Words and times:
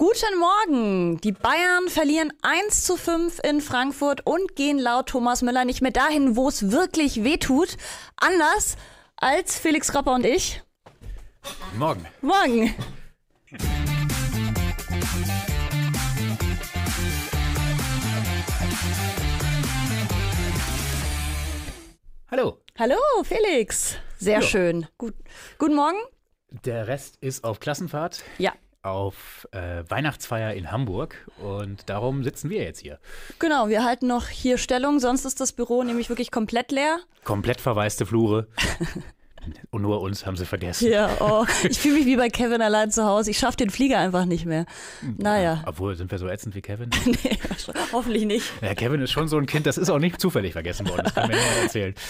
Guten 0.00 0.38
Morgen! 0.38 1.20
Die 1.20 1.32
Bayern 1.32 1.90
verlieren 1.90 2.32
1 2.40 2.84
zu 2.86 2.96
5 2.96 3.38
in 3.44 3.60
Frankfurt 3.60 4.24
und 4.26 4.56
gehen 4.56 4.78
laut 4.78 5.10
Thomas 5.10 5.42
Müller 5.42 5.66
nicht 5.66 5.82
mehr 5.82 5.90
dahin, 5.90 6.36
wo 6.36 6.48
es 6.48 6.70
wirklich 6.70 7.22
wehtut. 7.22 7.76
Anders 8.16 8.78
als 9.16 9.58
Felix 9.58 9.92
Krapper 9.92 10.14
und 10.14 10.24
ich. 10.24 10.62
Morgen. 11.76 12.06
Morgen! 12.22 12.74
Hallo. 22.30 22.58
Hallo, 22.78 22.96
Felix. 23.24 23.96
Sehr 24.18 24.40
Ja. 24.40 24.42
schön. 24.42 24.86
Gut. 24.98 25.14
Guten 25.58 25.74
Morgen. 25.74 25.98
Der 26.64 26.86
Rest 26.88 27.16
ist 27.20 27.44
auf 27.44 27.60
Klassenfahrt, 27.60 28.22
Ja, 28.38 28.52
auf 28.82 29.46
äh, 29.52 29.84
Weihnachtsfeier 29.88 30.54
in 30.54 30.70
Hamburg 30.70 31.26
und 31.38 31.88
darum 31.88 32.24
sitzen 32.24 32.50
wir 32.50 32.62
jetzt 32.62 32.80
hier. 32.80 32.98
genau. 33.38 33.68
Wir 33.68 33.84
halten 33.84 34.06
noch 34.06 34.28
hier 34.28 34.58
Stellung, 34.58 35.00
sonst 35.00 35.24
ist 35.24 35.40
das 35.40 35.52
Büro 35.52 35.82
nämlich 35.82 36.08
wirklich 36.08 36.30
komplett 36.30 36.72
leer. 36.72 36.98
Komplett 37.24 37.60
verwaiste 37.60 38.06
Flure. 38.06 38.48
und 39.70 39.82
nur 39.82 40.00
uns 40.00 40.26
haben 40.26 40.36
sie 40.36 40.46
vergessen. 40.46 40.90
Ja, 40.90 41.10
oh, 41.20 41.44
ich 41.68 41.78
fühle 41.78 41.94
mich 41.96 42.06
wie 42.06 42.16
bei 42.16 42.28
Kevin 42.28 42.62
allein 42.62 42.90
zu 42.90 43.04
Hause. 43.04 43.30
Ich 43.30 43.38
schaffe 43.38 43.56
den 43.56 43.70
Flieger 43.70 43.98
einfach 43.98 44.24
nicht 44.24 44.46
mehr. 44.46 44.66
Naja, 45.18 45.62
Obwohl, 45.66 45.96
sind 45.96 46.10
wir 46.10 46.18
so 46.18 46.28
ätzend 46.28 46.54
wie 46.54 46.62
Kevin? 46.62 46.90
nee, 47.06 47.38
hoffentlich 47.92 48.24
nicht. 48.26 48.52
Ja, 48.62 48.74
Kevin 48.74 49.00
ist 49.00 49.10
schon 49.10 49.28
so 49.28 49.36
ein 49.38 49.46
Kind, 49.46 49.66
das 49.66 49.78
ist 49.78 49.90
auch 49.90 49.98
nicht 49.98 50.20
zufällig 50.20 50.52
vergessen 50.52 50.88
worden. 50.88 51.02
Das 51.04 51.14
kann 51.14 51.28
mir 51.28 51.36
niemand 51.36 51.62
erzählen. 51.62 51.94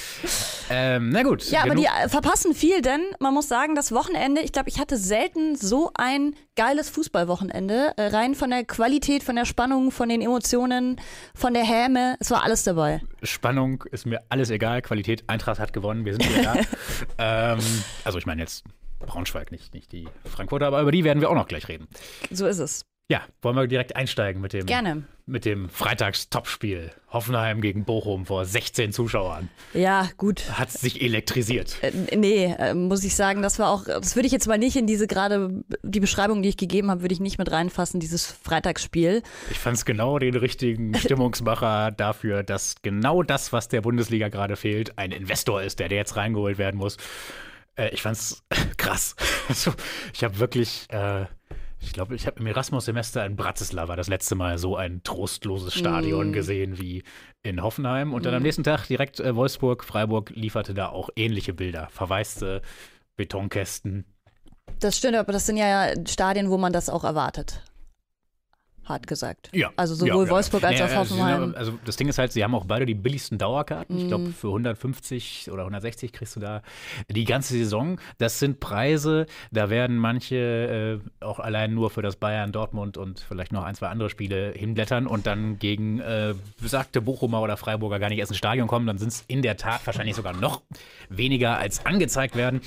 Ähm, 0.72 1.08
na 1.10 1.24
gut. 1.24 1.50
Ja, 1.50 1.62
aber 1.62 1.70
genug- 1.70 1.82
die 1.82 2.04
äh, 2.04 2.08
verpassen 2.08 2.54
viel, 2.54 2.80
denn 2.80 3.00
man 3.18 3.34
muss 3.34 3.48
sagen, 3.48 3.74
das 3.74 3.90
Wochenende, 3.90 4.40
ich 4.40 4.52
glaube, 4.52 4.68
ich 4.68 4.78
hatte 4.78 4.96
selten 4.96 5.56
so 5.56 5.90
ein 5.94 6.36
geiles 6.54 6.88
Fußballwochenende. 6.90 7.94
Äh, 7.96 8.02
Rein 8.06 8.36
von 8.36 8.50
der 8.50 8.64
Qualität, 8.64 9.24
von 9.24 9.34
der 9.34 9.46
Spannung, 9.46 9.90
von 9.90 10.08
den 10.08 10.20
Emotionen, 10.20 11.00
von 11.34 11.54
der 11.54 11.64
Häme. 11.64 12.14
Es 12.20 12.30
war 12.30 12.44
alles 12.44 12.62
dabei. 12.62 13.02
Spannung 13.24 13.82
ist 13.90 14.06
mir 14.06 14.20
alles 14.28 14.50
egal. 14.50 14.80
Qualität, 14.80 15.24
Eintracht 15.26 15.58
hat 15.58 15.72
gewonnen, 15.72 16.04
wir 16.04 16.12
sind 16.12 16.28
wieder 16.30 16.54
da. 16.54 16.54
ähm, 17.20 17.58
also 18.04 18.18
ich 18.18 18.26
meine 18.26 18.40
jetzt 18.40 18.64
Braunschweig, 18.98 19.50
nicht, 19.52 19.74
nicht 19.74 19.92
die 19.92 20.08
Frankfurter, 20.24 20.66
aber 20.66 20.80
über 20.80 20.92
die 20.92 21.04
werden 21.04 21.20
wir 21.20 21.30
auch 21.30 21.34
noch 21.34 21.48
gleich 21.48 21.68
reden. 21.68 21.86
So 22.30 22.46
ist 22.46 22.58
es. 22.58 22.82
Ja, 23.10 23.22
wollen 23.42 23.56
wir 23.56 23.66
direkt 23.66 23.96
einsteigen 23.96 24.40
mit 24.40 24.52
dem, 24.52 24.66
Gerne. 24.66 25.02
mit 25.26 25.44
dem 25.44 25.68
Freitags-Topspiel. 25.68 26.92
Hoffenheim 27.08 27.60
gegen 27.60 27.84
Bochum 27.84 28.24
vor 28.24 28.44
16 28.44 28.92
Zuschauern. 28.92 29.48
Ja, 29.74 30.08
gut. 30.16 30.48
Hat 30.52 30.70
sich 30.70 31.02
elektrisiert. 31.02 31.76
Äh, 31.82 32.16
nee, 32.16 32.54
äh, 32.56 32.72
muss 32.72 33.02
ich 33.02 33.16
sagen, 33.16 33.42
das 33.42 33.58
war 33.58 33.70
auch, 33.70 33.86
das 33.86 34.14
würde 34.14 34.26
ich 34.26 34.32
jetzt 34.32 34.46
mal 34.46 34.58
nicht 34.58 34.76
in 34.76 34.86
diese 34.86 35.08
gerade, 35.08 35.64
die 35.82 35.98
Beschreibung, 35.98 36.40
die 36.40 36.50
ich 36.50 36.56
gegeben 36.56 36.88
habe, 36.88 37.02
würde 37.02 37.12
ich 37.12 37.18
nicht 37.18 37.36
mit 37.36 37.50
reinfassen, 37.50 37.98
dieses 37.98 38.30
Freitagsspiel. 38.30 39.24
Ich 39.50 39.58
fand 39.58 39.76
es 39.76 39.84
genau 39.84 40.20
den 40.20 40.36
richtigen 40.36 40.94
Stimmungsmacher 40.96 41.90
dafür, 41.90 42.44
dass 42.44 42.76
genau 42.82 43.24
das, 43.24 43.52
was 43.52 43.66
der 43.66 43.80
Bundesliga 43.80 44.28
gerade 44.28 44.54
fehlt, 44.54 44.96
ein 44.98 45.10
Investor 45.10 45.62
ist, 45.62 45.80
der, 45.80 45.88
der 45.88 45.98
jetzt 45.98 46.14
reingeholt 46.14 46.58
werden 46.58 46.76
muss. 46.76 46.96
Äh, 47.74 47.88
ich 47.88 48.02
fand's 48.02 48.44
krass. 48.76 49.16
Also, 49.48 49.72
ich 50.14 50.22
habe 50.22 50.38
wirklich, 50.38 50.86
äh, 50.90 51.24
ich 51.80 51.92
glaube, 51.92 52.14
ich 52.14 52.26
habe 52.26 52.38
im 52.40 52.46
Erasmus-Semester 52.46 53.24
in 53.24 53.36
Bratislava 53.36 53.96
das 53.96 54.08
letzte 54.08 54.34
Mal 54.34 54.58
so 54.58 54.76
ein 54.76 55.02
trostloses 55.02 55.74
Stadion 55.74 56.32
gesehen 56.32 56.78
wie 56.78 57.02
in 57.42 57.62
Hoffenheim. 57.62 58.12
Und 58.12 58.26
dann 58.26 58.34
am 58.34 58.42
nächsten 58.42 58.64
Tag 58.64 58.86
direkt 58.86 59.18
äh, 59.20 59.34
Wolfsburg, 59.34 59.84
Freiburg 59.84 60.30
lieferte 60.30 60.74
da 60.74 60.88
auch 60.88 61.08
ähnliche 61.16 61.54
Bilder. 61.54 61.88
Verwaiste 61.90 62.60
Betonkästen. 63.16 64.04
Das 64.78 64.96
stimmt, 64.96 65.16
aber 65.16 65.32
das 65.32 65.46
sind 65.46 65.56
ja 65.56 65.92
Stadien, 66.06 66.50
wo 66.50 66.58
man 66.58 66.72
das 66.72 66.88
auch 66.88 67.04
erwartet. 67.04 67.62
Hart 68.90 69.06
gesagt. 69.06 69.48
Ja. 69.54 69.70
Also 69.76 69.94
sowohl 69.94 70.08
ja, 70.08 70.24
ja. 70.24 70.30
Wolfsburg 70.30 70.62
als 70.64 70.78
Nee, 70.78 70.84
auch 70.84 70.94
Hoffenheim. 70.96 71.42
aber- 71.44 71.56
Also 71.56 71.72
das 71.86 71.96
Ding 71.96 72.08
ist 72.08 72.18
halt, 72.18 72.32
sie 72.32 72.44
haben 72.44 72.54
auch 72.54 72.66
beide 72.66 72.84
die 72.84 72.94
billigsten 72.94 73.38
Dauerkarten. 73.38 73.96
Ich 73.96 74.04
Mhm. 74.04 74.08
glaube, 74.08 74.30
für 74.32 74.48
150 74.48 75.50
oder 75.50 75.64
160 75.64 76.12
kriegst 76.12 76.36
du 76.36 76.40
da 76.40 76.60
die 77.08 77.24
ganze 77.24 77.54
Saison. 77.54 77.98
Das 78.18 78.38
sind 78.38 78.60
Preise, 78.60 79.24
da 79.50 79.70
werden 79.70 79.96
manche 79.96 81.00
äh, 81.20 81.24
auch 81.24 81.38
allein 81.38 81.72
nur 81.72 81.88
für 81.90 82.02
das 82.02 82.16
Bayern, 82.16 82.52
Dortmund 82.52 82.98
und 82.98 83.20
vielleicht 83.20 83.52
noch 83.52 83.64
ein, 83.64 83.74
zwei 83.74 83.88
andere 83.88 84.10
Spiele 84.10 84.52
hinblättern 84.54 85.06
und 85.06 85.26
dann 85.26 85.58
gegen 85.58 86.00
äh, 86.00 86.34
besagte 86.60 87.00
Bochumer 87.00 87.40
oder 87.40 87.56
Freiburger 87.56 87.98
gar 87.98 88.08
nicht 88.10 88.18
erst 88.18 88.32
ins 88.32 88.38
Stadion 88.38 88.66
kommen. 88.68 88.86
Dann 88.86 88.98
sind 88.98 89.08
es 89.08 89.24
in 89.28 89.42
der 89.42 89.56
Tat 89.56 89.80
wahrscheinlich 89.86 90.16
sogar 90.16 90.34
noch 90.34 90.62
weniger 91.08 91.58
als 91.58 91.86
angezeigt 91.86 92.34
werden. 92.36 92.60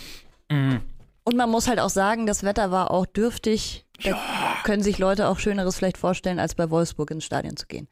Und 1.26 1.38
man 1.38 1.50
muss 1.50 1.68
halt 1.68 1.80
auch 1.80 1.90
sagen, 1.90 2.26
das 2.26 2.44
Wetter 2.44 2.70
war 2.72 2.92
auch 2.92 3.06
dürftig. 3.06 3.86
Da 4.02 4.58
können 4.64 4.84
sich 4.84 4.98
Leute 4.98 5.28
auch 5.28 5.40
Schöneres 5.40 5.78
vielleicht 5.78 5.98
vorstellen, 5.98 6.40
als 6.40 6.56
bei 6.56 6.70
Wolfsburg 6.70 7.12
ins 7.12 7.26
Stadion 7.26 7.56
zu 7.58 7.68
gehen. 7.68 7.88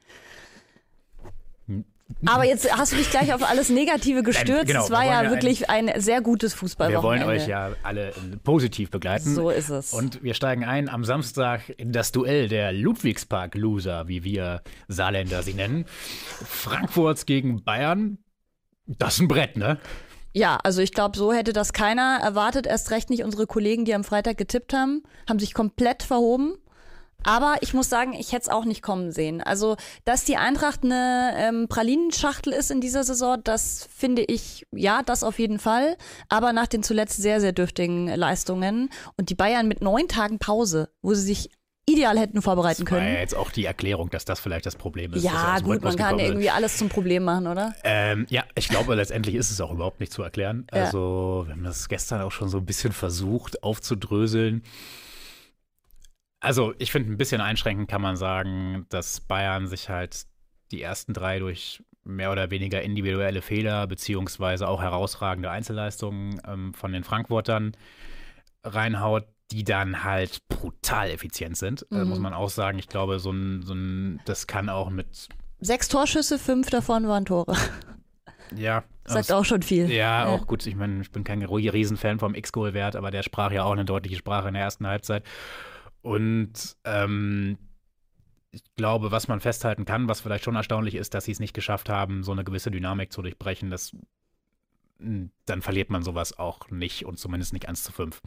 Aber 2.25 2.45
jetzt 2.45 2.71
hast 2.77 2.91
du 2.91 2.97
dich 2.97 3.09
gleich 3.09 3.33
auf 3.33 3.47
alles 3.47 3.69
Negative 3.69 4.23
gestürzt. 4.23 4.67
genau, 4.67 4.83
es 4.83 4.89
wir 4.89 4.95
war 4.95 5.03
wollen 5.03 5.13
ja 5.13 5.23
ja 5.23 5.29
wirklich 5.29 5.69
ein 5.69 5.91
sehr 5.97 6.21
gutes 6.21 6.53
Fußballwochenende. 6.53 7.25
Wir 7.25 7.27
wollen 7.27 7.39
euch 7.39 7.47
ja 7.47 7.71
alle 7.83 8.09
äh, 8.09 8.13
positiv 8.43 8.91
begleiten. 8.91 9.33
So 9.33 9.49
ist 9.49 9.69
es. 9.69 9.93
Und 9.93 10.21
wir 10.23 10.33
steigen 10.33 10.65
ein 10.65 10.89
am 10.89 11.03
Samstag 11.03 11.69
in 11.77 11.91
das 11.91 12.11
Duell 12.11 12.47
der 12.47 12.73
Ludwigspark-Loser, 12.73 14.07
wie 14.07 14.23
wir 14.23 14.61
Saarländer 14.87 15.43
sie 15.43 15.53
nennen. 15.53 15.85
Frankfurt 16.45 17.25
gegen 17.25 17.63
Bayern. 17.63 18.17
Das 18.85 19.15
ist 19.15 19.21
ein 19.21 19.27
Brett, 19.27 19.57
ne? 19.57 19.79
Ja, 20.33 20.57
also 20.63 20.81
ich 20.81 20.93
glaube, 20.93 21.17
so 21.17 21.33
hätte 21.33 21.53
das 21.53 21.73
keiner 21.73 22.19
erwartet. 22.21 22.65
Erst 22.65 22.91
recht 22.91 23.09
nicht 23.09 23.23
unsere 23.23 23.47
Kollegen, 23.47 23.85
die 23.85 23.93
am 23.93 24.03
Freitag 24.03 24.37
getippt 24.37 24.73
haben, 24.73 25.03
haben 25.27 25.39
sich 25.39 25.53
komplett 25.53 26.03
verhoben. 26.03 26.55
Aber 27.23 27.57
ich 27.61 27.73
muss 27.73 27.89
sagen, 27.89 28.13
ich 28.13 28.31
hätte 28.31 28.43
es 28.43 28.49
auch 28.49 28.65
nicht 28.65 28.81
kommen 28.81 29.11
sehen. 29.11 29.41
Also, 29.41 29.75
dass 30.05 30.23
die 30.23 30.37
Eintracht 30.37 30.83
eine 30.83 31.33
ähm, 31.37 31.67
Pralinenschachtel 31.67 32.51
ist 32.51 32.71
in 32.71 32.81
dieser 32.81 33.03
Saison, 33.03 33.39
das 33.43 33.87
finde 33.95 34.23
ich, 34.23 34.65
ja, 34.71 35.03
das 35.03 35.23
auf 35.23 35.37
jeden 35.37 35.59
Fall. 35.59 35.97
Aber 36.29 36.51
nach 36.51 36.67
den 36.67 36.81
zuletzt 36.81 37.21
sehr, 37.21 37.39
sehr 37.39 37.51
dürftigen 37.51 38.07
Leistungen 38.07 38.89
und 39.17 39.29
die 39.29 39.35
Bayern 39.35 39.67
mit 39.67 39.81
neun 39.81 40.07
Tagen 40.07 40.39
Pause, 40.39 40.89
wo 41.01 41.13
sie 41.13 41.21
sich 41.21 41.51
ideal 41.85 42.17
hätten 42.19 42.41
vorbereiten 42.41 42.85
Das 42.85 42.91
war 42.91 42.99
ja 42.99 43.05
können. 43.05 43.19
jetzt 43.19 43.35
auch 43.35 43.51
die 43.51 43.65
Erklärung, 43.65 44.09
dass 44.09 44.25
das 44.25 44.39
vielleicht 44.39 44.65
das 44.65 44.75
Problem 44.75 45.13
ist. 45.13 45.23
Ja, 45.23 45.57
dem 45.57 45.65
gut, 45.65 45.81
man 45.83 45.95
kann 45.95 46.17
sind. 46.17 46.27
irgendwie 46.27 46.49
alles 46.49 46.77
zum 46.77 46.89
Problem 46.89 47.23
machen, 47.23 47.47
oder? 47.47 47.73
Ähm, 47.83 48.25
ja, 48.29 48.43
ich 48.55 48.69
glaube, 48.69 48.95
letztendlich 48.95 49.35
ist 49.35 49.51
es 49.51 49.59
auch 49.61 49.71
überhaupt 49.71 49.99
nicht 49.99 50.11
zu 50.11 50.23
erklären. 50.23 50.67
Ja. 50.73 50.85
Also, 50.85 51.43
wir 51.47 51.53
haben 51.53 51.63
das 51.63 51.89
gestern 51.89 52.21
auch 52.21 52.31
schon 52.31 52.49
so 52.49 52.59
ein 52.59 52.65
bisschen 52.65 52.91
versucht 52.91 53.63
aufzudröseln. 53.63 54.63
Also, 56.39 56.73
ich 56.79 56.91
finde, 56.91 57.11
ein 57.11 57.17
bisschen 57.17 57.41
einschränkend 57.41 57.89
kann 57.89 58.01
man 58.01 58.15
sagen, 58.15 58.85
dass 58.89 59.19
Bayern 59.21 59.67
sich 59.67 59.89
halt 59.89 60.25
die 60.71 60.81
ersten 60.81 61.13
drei 61.13 61.39
durch 61.39 61.83
mehr 62.03 62.31
oder 62.31 62.49
weniger 62.49 62.81
individuelle 62.81 63.41
Fehler 63.41 63.85
beziehungsweise 63.85 64.67
auch 64.67 64.81
herausragende 64.81 65.51
Einzelleistungen 65.51 66.41
ähm, 66.47 66.73
von 66.73 66.91
den 66.93 67.03
Frankfurtern 67.03 67.73
reinhaut, 68.63 69.25
die 69.51 69.63
dann 69.63 70.03
halt 70.03 70.39
brutal 70.47 71.09
effizient 71.09 71.57
sind, 71.57 71.85
äh, 71.91 71.95
Mhm. 72.03 72.09
muss 72.09 72.19
man 72.19 72.33
auch 72.33 72.49
sagen. 72.49 72.79
Ich 72.79 72.87
glaube, 72.87 73.19
so 73.19 73.31
ein, 73.31 73.61
so 73.63 73.73
ein, 73.73 74.19
das 74.25 74.47
kann 74.47 74.69
auch 74.69 74.89
mit, 74.89 75.27
Sechs 75.63 75.87
Torschüsse, 75.89 76.39
fünf 76.39 76.69
davon 76.71 77.07
waren 77.07 77.25
Tore. 77.25 77.55
ja, 78.55 78.83
Sagt 79.05 79.31
auch 79.31 79.45
schon 79.45 79.61
viel. 79.61 79.91
Ja, 79.91 80.25
auch 80.27 80.47
gut. 80.47 80.65
Ich 80.65 80.75
meine, 80.75 81.01
ich 81.01 81.11
bin 81.11 81.23
kein 81.23 81.43
Riesenfan 81.43 82.17
vom 82.19 82.33
X-Goal-Wert, 82.33 82.95
aber 82.95 83.11
der 83.11 83.21
sprach 83.23 83.51
ja 83.51 83.63
auch 83.63 83.71
eine 83.73 83.85
deutliche 83.85 84.15
Sprache 84.15 84.47
in 84.47 84.53
der 84.55 84.63
ersten 84.63 84.87
Halbzeit. 84.87 85.23
Und 86.01 86.53
ähm, 86.83 87.57
ich 88.51 88.63
glaube, 88.75 89.11
was 89.11 89.27
man 89.27 89.39
festhalten 89.39 89.85
kann, 89.85 90.07
was 90.07 90.21
vielleicht 90.21 90.43
schon 90.45 90.55
erstaunlich 90.55 90.95
ist, 90.95 91.13
dass 91.13 91.25
sie 91.25 91.31
es 91.31 91.39
nicht 91.39 91.53
geschafft 91.53 91.89
haben, 91.89 92.23
so 92.23 92.31
eine 92.31 92.43
gewisse 92.43 92.71
Dynamik 92.71 93.11
zu 93.13 93.21
durchbrechen, 93.21 93.69
dass 93.69 93.95
mh, 94.99 95.29
dann 95.45 95.61
verliert 95.61 95.89
man 95.89 96.03
sowas 96.03 96.37
auch 96.39 96.69
nicht 96.69 97.05
und 97.05 97.19
zumindest 97.19 97.53
nicht 97.53 97.67
1 97.69 97.83
zu 97.83 97.91
5. 97.91 98.19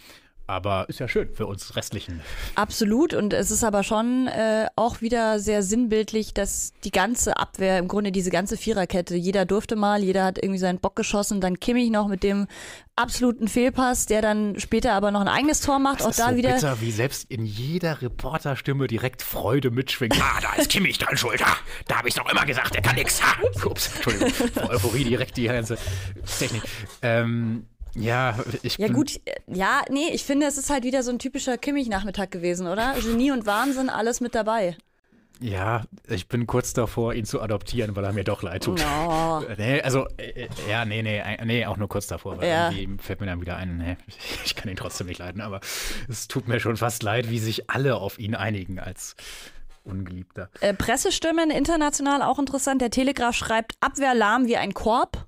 Aber 0.47 0.89
ist 0.89 1.01
ja 1.01 1.09
schön 1.09 1.33
für 1.33 1.47
uns 1.47 1.75
Restlichen. 1.75 2.21
Absolut. 2.55 3.15
Und 3.15 3.33
es 3.33 3.51
ist 3.51 3.65
aber 3.65 3.83
schon 3.83 4.27
äh, 4.27 4.67
auch 4.77 5.01
wieder 5.01 5.41
sehr 5.41 5.63
sinnbildlich, 5.63 6.35
dass 6.35 6.73
die 6.85 6.91
ganze 6.91 7.39
Abwehr, 7.39 7.79
im 7.79 7.89
Grunde 7.89 8.13
diese 8.13 8.31
ganze 8.31 8.59
Viererkette, 8.59 9.15
jeder 9.17 9.47
durfte 9.47 9.75
mal, 9.75 10.03
jeder 10.03 10.25
hat 10.25 10.39
irgendwie 10.39 10.59
seinen 10.59 10.81
Bock 10.81 10.97
geschossen. 10.97 11.41
Dann 11.41 11.61
Kimmich 11.61 11.91
noch 11.91 12.09
mit 12.09 12.23
dem 12.23 12.47
absoluten 12.97 13.49
Fehlpass, 13.49 14.07
der 14.07 14.23
dann 14.23 14.61
später 14.61 14.93
aber 14.93 15.11
noch 15.11 15.23
ein 15.23 15.29
eigenes 15.29 15.61
Tor 15.61 15.79
macht. 15.79 16.01
Das 16.01 16.07
auch 16.07 16.11
ist 16.11 16.21
da 16.21 16.31
so 16.31 16.37
wieder. 16.37 16.53
bitter, 16.53 16.81
wie 16.81 16.91
selbst 16.91 17.31
in 17.31 17.45
jeder 17.47 18.03
Reporterstimme 18.03 18.87
direkt 18.87 19.23
Freude 19.23 19.71
mitschwingt. 19.71 20.15
Ah, 20.21 20.41
da 20.43 20.61
ist 20.61 20.71
Kimmich 20.71 20.99
dran 20.99 21.17
schuld. 21.17 21.43
Ah, 21.43 21.57
da 21.89 21.99
habe 21.99 22.09
ich 22.09 22.15
doch 22.15 22.31
immer 22.31 22.45
gesagt, 22.45 22.75
der 22.75 22.83
kann 22.83 22.97
nix. 22.97 23.21
Ah, 23.23 23.67
ups, 23.67 23.91
Entschuldigung. 23.95 24.31
Vor 24.55 24.71
Euphorie 24.71 25.05
direkt 25.05 25.37
die 25.37 25.45
ganze 25.45 25.79
Technik. 26.39 26.63
Ähm, 27.03 27.67
ja, 27.95 28.39
ich 28.63 28.79
Ja 28.79 28.89
gut, 28.89 29.21
ja, 29.47 29.83
nee, 29.91 30.09
ich 30.13 30.25
finde, 30.25 30.47
es 30.47 30.59
ist 30.59 30.71
halt 30.71 30.85
wieder 30.85 31.03
so 31.03 31.11
ein 31.11 31.19
typischer 31.19 31.59
Kimmich-Nachmittag 31.59 32.31
gewesen, 32.31 32.67
oder? 32.67 32.95
Genie 33.01 33.31
und 33.31 33.47
Wahnsinn, 33.47 33.89
alles 33.91 34.21
mit 34.21 34.35
dabei. 34.35 34.77
Ja, 35.41 35.83
ich 36.09 36.29
bin 36.29 36.47
kurz 36.47 36.73
davor, 36.75 37.13
ihn 37.13 37.25
zu 37.25 37.43
adoptieren, 37.43 37.97
weil 37.97 38.05
er 38.05 38.13
mir 38.13 38.23
doch 38.25 38.43
leid 38.43 38.65
tut. 38.65 38.81
Oh. 38.81 39.43
Nee, 39.59 39.83
also, 39.83 40.07
äh, 40.17 40.47
ja, 40.71 40.85
nee, 40.85 41.03
nee, 41.03 41.23
nee, 41.45 41.67
auch 41.67 41.77
nur 41.77 41.89
kurz 41.89 42.07
davor. 42.07 42.39
Weil 42.39 42.49
Ja. 42.49 42.71
irgendwie 42.71 43.03
fällt 43.03 43.21
mir 43.21 43.27
dann 43.27 43.41
wieder 43.41 43.57
ein, 43.57 43.79
nee, 43.79 43.97
ich 44.45 44.55
kann 44.55 44.71
ihn 44.71 44.77
trotzdem 44.77 45.09
nicht 45.09 45.19
leiden, 45.19 45.41
aber 45.41 45.61
es 46.09 46.29
tut 46.29 46.47
mir 46.47 46.61
schon 46.61 46.77
fast 46.77 47.03
leid, 47.03 47.31
wie 47.31 47.41
sich 47.41 47.69
alle 47.69 47.97
auf 47.97 48.19
ihn 48.19 48.35
einigen 48.35 48.79
als 48.79 49.17
Ungeliebter. 49.83 50.51
Äh, 50.61 50.73
Pressestimmen 50.73 51.51
international 51.51 52.23
auch 52.23 52.39
interessant. 52.39 52.81
Der 52.81 52.91
Telegraph 52.91 53.35
schreibt 53.35 53.75
Abwehr 53.81 54.15
lahm 54.15 54.47
wie 54.47 54.57
ein 54.57 54.73
Korb. 54.73 55.27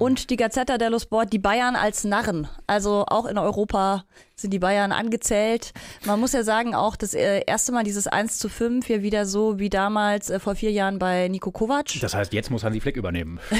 Und 0.00 0.30
die 0.30 0.36
Gazzetta 0.36 0.78
dello 0.78 0.98
Sport, 0.98 1.30
die 1.30 1.38
Bayern 1.38 1.76
als 1.76 2.04
Narren. 2.04 2.48
Also 2.66 3.04
auch 3.06 3.26
in 3.26 3.36
Europa 3.36 4.04
sind 4.34 4.50
die 4.50 4.58
Bayern 4.58 4.92
angezählt. 4.92 5.72
Man 6.06 6.18
muss 6.18 6.32
ja 6.32 6.42
sagen, 6.42 6.74
auch 6.74 6.96
das 6.96 7.12
äh, 7.12 7.42
erste 7.46 7.70
Mal 7.72 7.84
dieses 7.84 8.06
1 8.06 8.38
zu 8.38 8.48
5 8.48 8.86
hier 8.86 9.02
wieder 9.02 9.26
so 9.26 9.58
wie 9.58 9.68
damals 9.68 10.30
äh, 10.30 10.40
vor 10.40 10.54
vier 10.54 10.70
Jahren 10.72 10.98
bei 10.98 11.28
Nico 11.28 11.50
Kovac. 11.50 12.00
Das 12.00 12.14
heißt, 12.14 12.32
jetzt 12.32 12.50
muss 12.50 12.64
Hansi 12.64 12.80
Flick 12.80 12.96
übernehmen. 12.96 13.40
ja, 13.50 13.58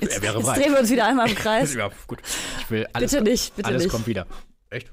jetzt, 0.00 0.14
Er 0.16 0.22
wäre 0.22 0.38
jetzt 0.38 0.56
drehen 0.56 0.72
wir 0.72 0.78
uns 0.78 0.90
wieder 0.90 1.04
einmal 1.06 1.28
im 1.28 1.34
Kreis. 1.36 1.74
Ja, 1.74 1.90
gut. 2.06 2.20
Ich 2.60 2.70
will 2.70 2.86
alles, 2.92 3.10
Bitte 3.10 3.24
nicht, 3.24 3.56
bitte 3.56 3.66
alles 3.68 3.82
nicht. 3.82 3.92
kommt 3.92 4.06
wieder. 4.06 4.26
Echt? 4.70 4.92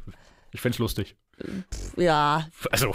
Ich 0.51 0.61
find's 0.61 0.79
lustig. 0.79 1.15
Ja, 1.97 2.47
Also, 2.71 2.91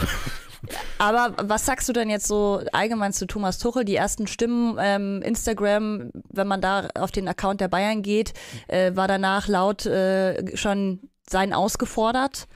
Aber 0.99 1.35
was 1.49 1.67
sagst 1.67 1.89
du 1.89 1.93
denn 1.93 2.11
jetzt 2.11 2.27
so 2.27 2.63
allgemein 2.73 3.13
zu 3.13 3.27
Thomas 3.27 3.59
Tuchel? 3.59 3.85
Die 3.85 3.97
ersten 3.97 4.27
Stimmen, 4.27 4.77
ähm, 4.81 5.23
Instagram, 5.23 6.11
wenn 6.31 6.47
man 6.47 6.61
da 6.61 6.89
auf 6.95 7.11
den 7.11 7.29
Account 7.29 7.61
der 7.61 7.69
Bayern 7.69 8.03
geht, 8.03 8.35
äh, 8.69 8.95
war 8.95 9.09
danach 9.09 9.49
laut 9.49 9.87
äh, 9.87 10.57
schon 10.57 11.01
sein 11.29 11.53
ausgefordert. 11.53 12.49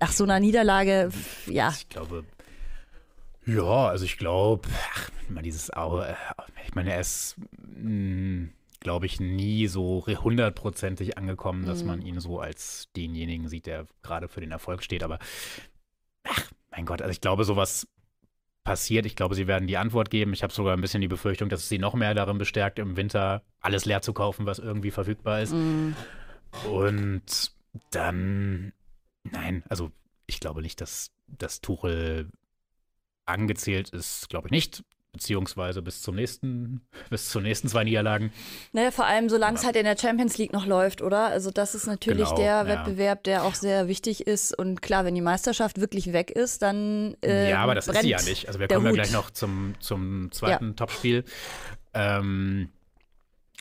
Nach 0.00 0.12
so 0.12 0.24
einer 0.24 0.40
Niederlage, 0.40 1.10
ja, 1.46 1.72
ich 1.76 1.88
glaube, 1.88 2.24
ja, 3.46 3.88
also 3.88 4.04
ich 4.04 4.18
glaube, 4.18 4.68
ich 5.22 5.30
meine, 5.30 5.44
dieses, 5.44 5.72
Au- 5.72 6.00
äh, 6.00 6.14
ich 6.66 6.74
meine, 6.74 6.92
er 6.92 7.00
ist, 7.00 7.36
glaube 8.80 9.06
ich, 9.06 9.20
nie 9.20 9.66
so 9.66 10.04
hundertprozentig 10.06 11.16
angekommen, 11.16 11.64
dass 11.64 11.84
man 11.84 12.02
ihn 12.02 12.20
so 12.20 12.40
als 12.40 12.88
denjenigen 12.96 13.48
sieht, 13.48 13.66
der 13.66 13.86
gerade 14.02 14.28
für 14.28 14.40
den 14.40 14.50
Erfolg 14.50 14.82
steht. 14.82 15.02
Aber, 15.02 15.18
ach, 16.24 16.50
mein 16.74 16.86
Gott, 16.86 17.02
also 17.02 17.12
ich 17.12 17.20
glaube, 17.20 17.44
sowas 17.44 17.86
passiert. 18.64 19.06
Ich 19.06 19.14
glaube, 19.14 19.34
sie 19.34 19.46
werden 19.46 19.68
die 19.68 19.76
Antwort 19.76 20.10
geben. 20.10 20.32
Ich 20.32 20.42
habe 20.42 20.52
sogar 20.52 20.74
ein 20.74 20.80
bisschen 20.80 21.02
die 21.02 21.08
Befürchtung, 21.08 21.48
dass 21.48 21.60
es 21.60 21.68
sie 21.68 21.78
noch 21.78 21.94
mehr 21.94 22.14
darin 22.14 22.38
bestärkt, 22.38 22.78
im 22.78 22.96
Winter 22.96 23.42
alles 23.60 23.84
leer 23.84 24.02
zu 24.02 24.12
kaufen, 24.12 24.46
was 24.46 24.58
irgendwie 24.58 24.90
verfügbar 24.90 25.42
ist. 25.42 25.52
Und 26.68 27.52
dann, 27.90 28.72
nein, 29.22 29.62
also 29.68 29.92
ich 30.26 30.40
glaube 30.40 30.62
nicht, 30.62 30.80
dass, 30.80 31.12
dass 31.26 31.60
Tuchel 31.60 32.30
angezählt 33.26 33.90
ist, 33.90 34.28
glaube 34.28 34.48
ich 34.48 34.52
nicht. 34.52 34.84
Beziehungsweise 35.14 35.80
bis 35.80 36.02
zum 36.02 36.16
nächsten, 36.16 36.82
bis 37.10 37.30
zur 37.30 37.40
nächsten 37.40 37.68
zwei 37.68 37.84
Niederlagen. 37.84 38.32
ne, 38.72 38.92
vor 38.92 39.06
allem 39.06 39.28
solange 39.28 39.56
es 39.56 39.64
halt 39.64 39.76
in 39.76 39.84
der 39.84 39.96
Champions 39.96 40.36
League 40.36 40.52
noch 40.52 40.66
läuft, 40.66 41.00
oder? 41.00 41.28
Also 41.28 41.50
das 41.50 41.74
ist 41.74 41.86
natürlich 41.86 42.24
Genau, 42.24 42.36
der 42.36 42.46
ja. 42.46 42.66
Wettbewerb, 42.66 43.24
der 43.24 43.44
auch 43.44 43.54
sehr 43.54 43.88
wichtig 43.88 44.26
ist. 44.26 44.56
Und 44.56 44.82
klar, 44.82 45.04
wenn 45.04 45.14
die 45.14 45.20
Meisterschaft 45.22 45.80
wirklich 45.80 46.12
weg 46.12 46.30
ist, 46.30 46.62
dann 46.62 47.16
äh, 47.24 47.50
ja, 47.50 47.60
aber 47.60 47.74
das 47.74 47.88
ist 47.88 48.02
sie 48.02 48.10
ja 48.10 48.20
nicht. 48.22 48.48
Also 48.48 48.60
wir 48.60 48.68
kommen 48.68 48.86
ja 48.86 48.92
gleich 48.92 49.12
noch 49.12 49.30
zum, 49.30 49.74
zum 49.80 50.30
zweiten 50.32 50.76
Topspiel. 50.76 51.24
Ähm, 51.94 52.68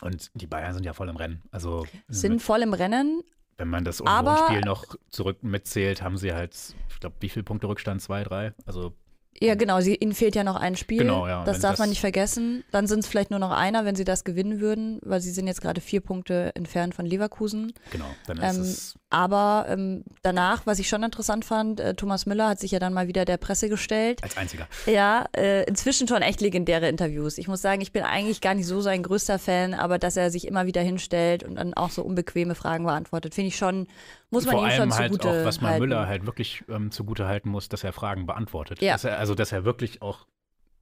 und 0.01 0.31
die 0.33 0.47
Bayern 0.47 0.73
sind 0.73 0.83
ja 0.83 0.94
voll 0.94 1.07
im 1.07 1.15
Rennen. 1.15 1.44
Also 1.51 1.85
Sind 2.09 2.41
voll 2.41 2.61
im 2.63 2.73
Rennen, 2.73 3.21
wenn 3.57 3.69
man 3.69 3.85
das 3.85 4.01
Union-Spiel 4.01 4.61
noch 4.61 4.83
zurück 5.09 5.44
mitzählt, 5.44 6.01
haben 6.01 6.17
sie 6.17 6.33
halt, 6.33 6.56
ich 6.89 6.99
glaube, 6.99 7.15
wie 7.19 7.29
viele 7.29 7.44
Punkte 7.44 7.67
Rückstand? 7.67 8.01
Zwei, 8.01 8.23
drei? 8.23 8.53
Also 8.65 8.95
Ja, 9.41 9.56
genau. 9.56 9.81
Sie, 9.81 9.95
ihnen 9.95 10.13
fehlt 10.13 10.35
ja 10.35 10.44
noch 10.44 10.56
ein 10.56 10.75
Spiel. 10.75 11.00
Genau, 11.00 11.27
ja. 11.27 11.44
Das 11.44 11.59
darf 11.59 11.71
das- 11.74 11.80
man 11.80 11.89
nicht 11.89 12.00
vergessen. 12.01 12.63
Dann 12.71 12.88
sind 12.88 13.00
es 13.00 13.07
vielleicht 13.07 13.31
nur 13.31 13.39
noch 13.39 13.51
einer, 13.51 13.83
wenn 13.85 13.95
sie 13.95 14.03
das 14.06 14.24
gewinnen 14.24 14.59
würden, 14.59 15.00
weil 15.03 15.21
sie 15.21 15.31
sind 15.31 15.47
jetzt 15.47 15.62
gerade 15.62 15.81
vier 15.81 16.01
Punkte 16.01 16.51
entfernt 16.56 16.95
von 16.95 17.06
Leverkusen. 17.06 17.74
genau, 17.91 18.06
dann 18.27 18.38
ist 18.38 18.56
Ähm, 18.56 18.62
es 18.62 18.95
Aber 19.13 19.68
ähm, 19.69 20.04
danach, 20.24 20.65
was 20.65 20.80
ich 20.80 20.89
schon 20.89 21.04
interessant 21.04 21.45
fand, 21.45 21.80
äh, 21.80 21.94
Thomas 21.94 22.25
Müller 22.25 22.48
hat 22.48 22.60
sich 22.60 22.71
ja 22.71 22.80
dann 22.80 22.94
mal 22.94 23.07
wieder 23.07 23.25
der 23.25 23.38
Presse 23.38 23.69
gestellt. 23.69 24.24
als 24.24 24.36
einziger. 24.38 24.68
Ja, 24.88 25.25
äh, 25.38 25.65
inzwischen 25.65 26.07
schon 26.07 26.24
echt 26.24 26.42
legendäre 26.42 26.89
Interviews. 26.89 27.38
Ich 27.38 27.48
muss 27.48 27.62
sagen, 27.62 27.81
ich 27.81 27.92
bin 27.92 28.01
eigentlich 28.01 28.42
gar 28.42 28.56
nicht 28.56 28.65
so 28.65 28.81
sein 28.81 29.04
größter 29.04 29.38
Fan, 29.38 29.75
aber 29.75 30.00
dass 30.00 30.18
er 30.18 30.31
sich 30.31 30.48
immer 30.48 30.65
wieder 30.65 30.81
hinstellt 30.81 31.44
und 31.44 31.56
dann 31.56 31.75
auch 31.75 31.92
so 31.92 32.01
unbequeme 32.01 32.56
Fragen 32.56 32.86
beantwortet, 32.86 33.36
finde 33.36 33.50
ich 33.50 33.56
schon, 33.56 33.86
muss 34.31 34.48
man 34.48 34.56
Vor 34.56 34.63
ihm 34.63 34.71
allem 34.71 34.77
schon 34.89 34.95
halt 34.95 35.12
zugute 35.12 35.42
auch, 35.42 35.45
was 35.45 35.62
man 35.62 35.71
halten. 35.74 35.83
Müller 35.83 36.07
halt 36.07 36.25
wirklich 36.25 36.63
ähm, 36.68 36.89
zugute 36.89 37.27
halten 37.27 37.50
muss, 37.50 37.69
dass 37.69 37.83
er 37.83 37.94
Fragen 37.94 38.25
beantwortet. 38.25 38.81
Ja. 38.81 38.94
Dass 38.94 39.04
er, 39.04 39.19
also, 39.19 39.36
dass 39.36 39.51
er 39.51 39.63
wirklich 39.63 40.01
auch, 40.01 40.25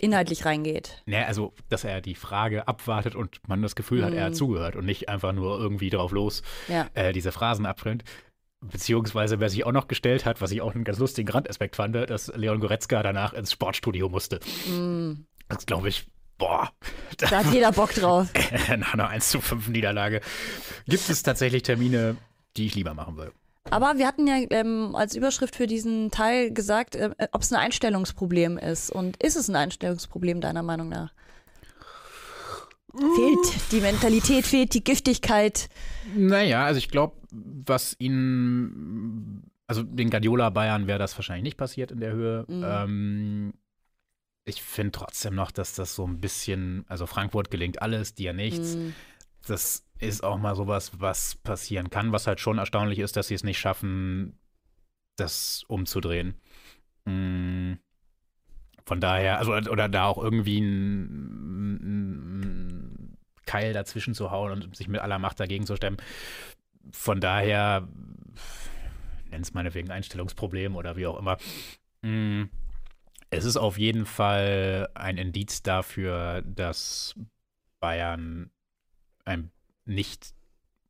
inhaltlich 0.02 0.46
reingeht. 0.46 1.02
ne, 1.06 1.26
also, 1.26 1.54
dass 1.70 1.84
er 1.84 2.02
die 2.02 2.16
Frage 2.16 2.68
abwartet 2.68 3.16
und 3.16 3.40
man 3.48 3.62
das 3.62 3.76
Gefühl 3.76 4.04
hat, 4.04 4.14
er 4.14 4.26
hat 4.26 4.36
zugehört 4.36 4.76
und 4.76 4.86
nicht 4.86 5.10
einfach 5.10 5.32
nur 5.34 5.60
irgendwie 5.60 5.90
drauf 5.90 6.12
los 6.12 6.42
Mhm. 6.68 6.74
Ja. 6.74 6.90
äh, 6.94 7.14
diese 7.14 7.32
Phrasen 7.32 7.66
abfüllt. 7.66 8.04
Beziehungsweise, 8.64 9.40
wer 9.40 9.50
sich 9.50 9.66
auch 9.66 9.72
noch 9.72 9.88
gestellt 9.88 10.26
hat, 10.26 10.40
was 10.40 10.52
ich 10.52 10.62
auch 10.62 10.76
einen 10.76 10.84
ganz 10.84 11.00
lustigen 11.00 11.30
Randaspekt 11.30 11.76
fand, 11.76 11.96
dass 11.96 12.28
Leon 12.36 12.60
Goretzka 12.60 13.02
danach 13.02 13.34
ins 13.34 13.52
Sportstudio 13.52 14.08
musste. 14.08 14.40
Das 15.48 15.66
glaube 15.66 15.90
ich, 15.90 16.06
boah, 16.38 16.72
Da 17.18 17.30
hat 17.32 17.52
jeder 17.54 17.72
Bock 17.72 17.94
drauf. 17.94 18.28
nach 18.78 18.94
einer 18.94 19.08
1 19.10 19.30
zu 19.30 19.42
5 19.42 19.70
Niederlage 19.70 20.22
gibt 20.88 21.10
es 21.10 21.24
tatsächlich 21.24 21.64
Termine, 21.64 22.18
die 22.56 22.68
ich 22.68 22.76
lieber 22.76 22.94
machen 22.94 23.18
würde. 23.18 23.34
Aber 23.72 23.98
wir 23.98 24.06
hatten 24.06 24.28
ja 24.28 24.36
ähm, 24.50 24.96
als 24.96 25.16
Überschrift 25.16 25.56
für 25.56 25.66
diesen 25.66 26.12
Teil 26.12 26.52
gesagt, 26.52 26.96
äh, 26.96 27.12
ob 27.32 27.42
es 27.42 27.52
ein 27.52 27.60
Einstellungsproblem 27.60 28.58
ist. 28.58 28.92
Und 28.92 29.22
ist 29.24 29.36
es 29.36 29.50
ein 29.50 29.56
Einstellungsproblem 29.56 30.42
deiner 30.42 30.62
Meinung 30.64 30.90
nach? 30.90 31.14
Fehlt 32.94 33.72
die 33.72 33.80
Mentalität, 33.80 34.46
fehlt 34.46 34.74
die 34.74 34.84
Giftigkeit. 34.84 35.70
Naja, 36.14 36.66
also 36.66 36.78
ich 36.78 36.90
glaube, 36.90 37.16
was 37.32 37.96
ihn, 38.00 39.44
also 39.66 39.82
den 39.82 40.10
Guardiola 40.10 40.50
Bayern 40.50 40.88
wäre 40.88 41.00
das 41.00 41.18
wahrscheinlich 41.18 41.44
nicht 41.44 41.58
passiert 41.58 41.92
in 41.92 42.02
der 42.02 42.12
Höhe. 42.12 42.46
Ähm, 42.50 43.54
ich 44.44 44.62
finde 44.62 44.92
trotzdem 44.92 45.36
noch, 45.36 45.52
dass 45.52 45.74
das 45.74 45.96
so 45.96 46.06
ein 46.06 46.20
bisschen, 46.20 46.84
also 46.90 47.06
Frankfurt 47.06 47.50
gelingt 47.50 47.82
alles, 47.82 48.14
dir 48.16 48.34
nichts. 48.34 48.78
Das 49.48 49.84
ist 50.02 50.24
auch 50.24 50.38
mal 50.38 50.56
sowas, 50.56 50.92
was 51.00 51.36
passieren 51.36 51.90
kann, 51.90 52.12
was 52.12 52.28
halt 52.28 52.40
schon 52.40 52.58
erstaunlich 52.58 53.00
ist, 53.00 53.16
dass 53.16 53.28
sie 53.28 53.36
es 53.36 53.44
nicht 53.44 53.60
schaffen, 53.60 54.38
das 55.16 55.64
umzudrehen. 55.68 56.36
Mm. 57.06 57.74
Von 58.86 59.00
daher, 59.00 59.38
also 59.38 59.54
oder 59.54 59.88
da 59.88 60.06
auch 60.06 60.18
irgendwie 60.18 60.60
ein, 60.60 61.76
ein 61.76 63.18
Keil 63.46 63.74
dazwischen 63.74 64.14
zu 64.16 64.32
hauen 64.32 64.52
und 64.52 64.76
sich 64.76 64.88
mit 64.88 65.02
aller 65.02 65.20
Macht 65.20 65.40
dagegen 65.40 65.66
zu 65.66 65.76
stemmen. 65.76 65.98
Von 66.92 67.22
daher, 67.22 67.88
nenn 69.30 69.42
es 69.42 69.54
meinetwegen 69.54 69.92
Einstellungsproblem 69.92 70.76
oder 70.76 70.96
wie 70.98 71.06
auch 71.08 71.20
immer. 71.20 71.38
Mm, 72.02 72.46
Es 73.30 73.46
ist 73.46 73.58
auf 73.58 73.78
jeden 73.78 74.06
Fall 74.06 74.90
ein 74.94 75.18
Indiz 75.18 75.62
dafür, 75.64 76.42
dass 76.42 77.16
Bayern 77.80 78.52
ein, 79.26 79.52
nicht 79.86 80.34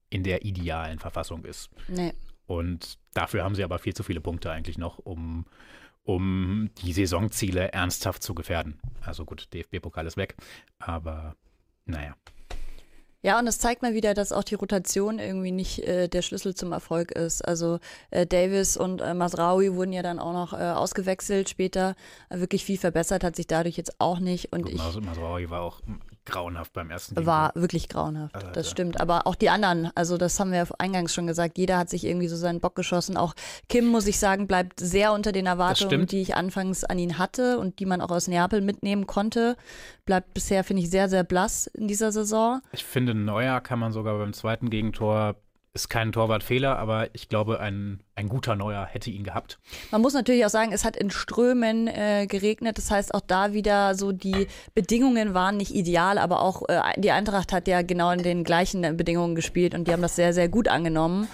in 0.10 0.24
der 0.24 0.44
idealen 0.46 1.00
Verfassung 1.00 1.46
ist. 1.46 1.70
Nee. 1.88 2.14
Und 2.48 2.98
dafür 3.14 3.44
haben 3.44 3.56
sie 3.56 3.64
aber 3.64 3.80
viel 3.80 3.94
zu 3.94 4.04
viele 4.04 4.20
Punkte 4.22 4.52
eigentlich 4.52 4.78
noch, 4.78 4.98
um, 5.00 5.46
um 6.04 6.70
die 6.82 6.92
Saisonziele 6.94 7.72
ernsthaft 7.72 8.22
zu 8.24 8.34
gefährden. 8.36 8.80
Also 9.02 9.24
gut, 9.26 9.48
DFB-Pokal 9.54 10.06
ist 10.08 10.18
weg, 10.18 10.36
aber 10.80 11.36
naja. 11.86 12.16
Ja, 13.24 13.38
und 13.38 13.46
das 13.46 13.60
zeigt 13.60 13.84
mal 13.84 13.94
wieder, 13.94 14.16
dass 14.16 14.32
auch 14.32 14.44
die 14.44 14.56
Rotation 14.56 15.20
irgendwie 15.20 15.52
nicht 15.52 15.80
äh, 15.84 16.08
der 16.08 16.24
Schlüssel 16.24 16.56
zum 16.56 16.72
Erfolg 16.72 17.12
ist. 17.12 17.44
Also 17.48 17.80
äh, 18.10 18.26
Davis 18.26 18.78
und 18.78 19.00
äh, 19.00 19.14
Masraoui 19.14 19.76
wurden 19.76 19.94
ja 19.94 20.02
dann 20.02 20.18
auch 20.18 20.34
noch 20.34 20.54
äh, 20.54 20.72
ausgewechselt 20.72 21.48
später. 21.48 21.96
Wirklich 22.32 22.66
viel 22.66 22.80
verbessert 22.80 23.24
hat 23.24 23.36
sich 23.36 23.46
dadurch 23.46 23.78
jetzt 23.78 24.02
auch 24.02 24.18
nicht. 24.20 24.52
Und 24.52 24.64
Gut, 24.64 24.72
ich 24.72 24.78
Mas- 24.80 25.00
Masraoui 25.00 25.52
war 25.52 25.62
auch 25.62 25.82
grauenhaft 26.26 26.74
beim 26.74 26.90
ersten 26.90 27.16
Team. 27.16 27.26
war 27.26 27.52
wirklich 27.56 27.90
grauenhaft. 27.90 28.36
Alter. 28.36 28.52
Das 28.52 28.70
stimmt. 28.70 29.00
Aber 29.00 29.28
auch 29.28 29.36
die 29.36 29.50
anderen, 29.50 29.92
also 29.96 30.18
das 30.18 30.40
haben 30.40 30.52
wir 30.52 30.68
eingangs 30.80 31.14
schon 31.14 31.28
gesagt, 31.28 31.58
jeder 31.58 31.78
hat 31.78 31.90
sich 31.90 32.06
irgendwie 32.06 32.28
so 32.28 32.36
seinen 32.36 32.60
Bock 32.60 32.76
geschossen. 32.76 33.18
Auch 33.18 33.34
Kim, 33.70 33.88
muss 33.88 34.08
ich 34.08 34.20
sagen, 34.20 34.48
bleibt 34.48 34.80
sehr 34.80 35.14
unter 35.14 35.32
den 35.32 35.46
Erwartungen, 35.46 36.06
die 36.06 36.22
ich 36.22 36.36
anfangs 36.36 36.84
an 36.84 37.00
ihn 37.00 37.18
hatte 37.18 37.60
und 37.60 37.80
die 37.80 37.86
man 37.86 38.02
auch 38.02 38.12
aus 38.12 38.28
Neapel 38.28 38.62
mitnehmen 38.62 39.08
konnte. 39.08 39.58
Bleibt 40.06 40.34
bisher, 40.34 40.64
finde 40.64 40.84
ich, 40.84 40.90
sehr, 40.90 41.10
sehr 41.10 41.24
blass 41.24 41.68
in 41.68 41.88
dieser 41.88 42.12
Saison. 42.12 42.62
Ich 42.72 42.84
finde, 42.86 43.14
Neuer 43.14 43.62
kann 43.62 43.80
man 43.80 43.92
sogar 43.92 44.18
beim 44.18 44.34
zweiten 44.34 44.70
Gegentor, 44.70 45.36
ist 45.74 45.90
kein 45.90 46.12
Torwartfehler, 46.12 46.78
aber 46.78 47.08
ich 47.14 47.30
glaube, 47.30 47.62
ein, 47.62 48.02
ein 48.16 48.28
guter 48.28 48.56
Neuer 48.58 48.86
hätte 48.86 49.10
ihn 49.10 49.24
gehabt. 49.24 49.58
Man 49.92 50.02
muss 50.02 50.14
natürlich 50.14 50.46
auch 50.46 50.50
sagen, 50.50 50.74
es 50.74 50.84
hat 50.84 50.98
in 50.98 51.10
Strömen 51.12 51.88
äh, 51.88 52.28
geregnet. 52.28 52.78
Das 52.78 52.92
heißt, 52.92 53.14
auch 53.14 53.22
da 53.22 53.54
wieder 53.54 53.96
so 53.96 54.12
die 54.12 54.48
Bedingungen 54.76 55.34
waren 55.34 55.56
nicht 55.56 55.74
ideal, 55.74 56.18
aber 56.18 56.42
auch 56.42 56.64
äh, 56.68 56.82
die 56.98 57.12
Eintracht 57.12 57.54
hat 57.54 57.68
ja 57.70 57.84
genau 57.84 58.12
in 58.12 58.22
den 58.22 58.44
gleichen 58.44 58.98
Bedingungen 58.98 59.34
gespielt 59.36 59.74
und 59.74 59.88
die 59.88 59.94
haben 59.94 60.02
das 60.02 60.16
sehr, 60.18 60.34
sehr 60.34 60.50
gut 60.50 60.68
angenommen. 60.68 61.30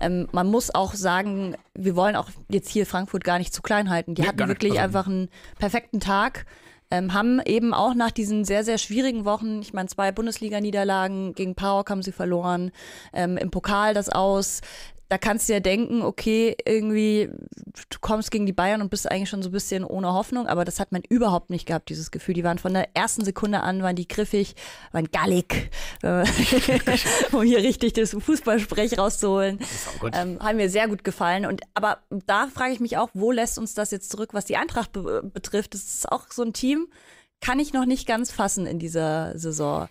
Ähm, 0.00 0.28
man 0.32 0.48
muss 0.48 0.72
auch 0.74 0.92
sagen, 0.94 1.56
wir 1.74 1.96
wollen 1.96 2.14
auch 2.14 2.28
jetzt 2.50 2.68
hier 2.68 2.84
Frankfurt 2.84 3.24
gar 3.24 3.38
nicht 3.38 3.54
zu 3.54 3.62
klein 3.62 3.88
halten. 3.88 4.14
Die 4.14 4.22
Nee, 4.22 4.28
hatten 4.28 4.46
wirklich 4.48 4.72
Also- 4.72 4.82
einfach 4.84 5.06
einen 5.06 5.28
perfekten 5.58 5.98
Tag. 6.00 6.44
Ähm, 6.90 7.12
haben 7.12 7.40
eben 7.44 7.74
auch 7.74 7.94
nach 7.94 8.10
diesen 8.10 8.44
sehr, 8.44 8.64
sehr 8.64 8.78
schwierigen 8.78 9.24
Wochen, 9.24 9.60
ich 9.60 9.72
meine, 9.72 9.88
zwei 9.88 10.12
Bundesliga-Niederlagen 10.12 11.34
gegen 11.34 11.54
PAOK 11.54 11.90
haben 11.90 12.02
sie 12.02 12.12
verloren, 12.12 12.70
ähm, 13.12 13.36
im 13.36 13.50
Pokal 13.50 13.94
das 13.94 14.08
aus, 14.08 14.60
da 15.08 15.16
kannst 15.16 15.48
du 15.48 15.54
ja 15.54 15.60
denken, 15.60 16.02
okay, 16.02 16.56
irgendwie, 16.66 17.30
du 17.88 17.98
kommst 18.00 18.30
gegen 18.30 18.44
die 18.44 18.52
Bayern 18.52 18.82
und 18.82 18.90
bist 18.90 19.10
eigentlich 19.10 19.30
schon 19.30 19.42
so 19.42 19.48
ein 19.48 19.52
bisschen 19.52 19.84
ohne 19.84 20.12
Hoffnung, 20.12 20.46
aber 20.46 20.66
das 20.66 20.80
hat 20.80 20.92
man 20.92 21.02
überhaupt 21.08 21.48
nicht 21.48 21.66
gehabt, 21.66 21.88
dieses 21.88 22.10
Gefühl. 22.10 22.34
Die 22.34 22.44
waren 22.44 22.58
von 22.58 22.74
der 22.74 22.94
ersten 22.94 23.24
Sekunde 23.24 23.60
an, 23.60 23.82
waren 23.82 23.96
die 23.96 24.06
griffig, 24.06 24.54
waren 24.92 25.10
gallig, 25.10 25.70
äh, 26.02 26.24
um 27.32 27.42
hier 27.42 27.58
richtig 27.58 27.94
das 27.94 28.10
Fußballsprech 28.10 28.98
rauszuholen. 28.98 29.60
Ähm, 30.12 30.38
haben 30.40 30.56
mir 30.56 30.68
sehr 30.68 30.88
gut 30.88 31.04
gefallen. 31.04 31.46
Und 31.46 31.62
aber 31.72 31.98
da 32.26 32.48
frage 32.48 32.74
ich 32.74 32.80
mich 32.80 32.98
auch, 32.98 33.08
wo 33.14 33.32
lässt 33.32 33.58
uns 33.58 33.72
das 33.72 33.90
jetzt 33.90 34.10
zurück, 34.10 34.30
was 34.34 34.44
die 34.44 34.56
Eintracht 34.56 34.92
be 34.92 35.22
betrifft? 35.22 35.72
Das 35.72 35.82
ist 35.84 36.12
auch 36.12 36.30
so 36.30 36.42
ein 36.42 36.52
Team, 36.52 36.88
kann 37.40 37.60
ich 37.60 37.72
noch 37.72 37.86
nicht 37.86 38.06
ganz 38.06 38.30
fassen 38.30 38.66
in 38.66 38.78
dieser 38.78 39.38
Saison 39.38 39.88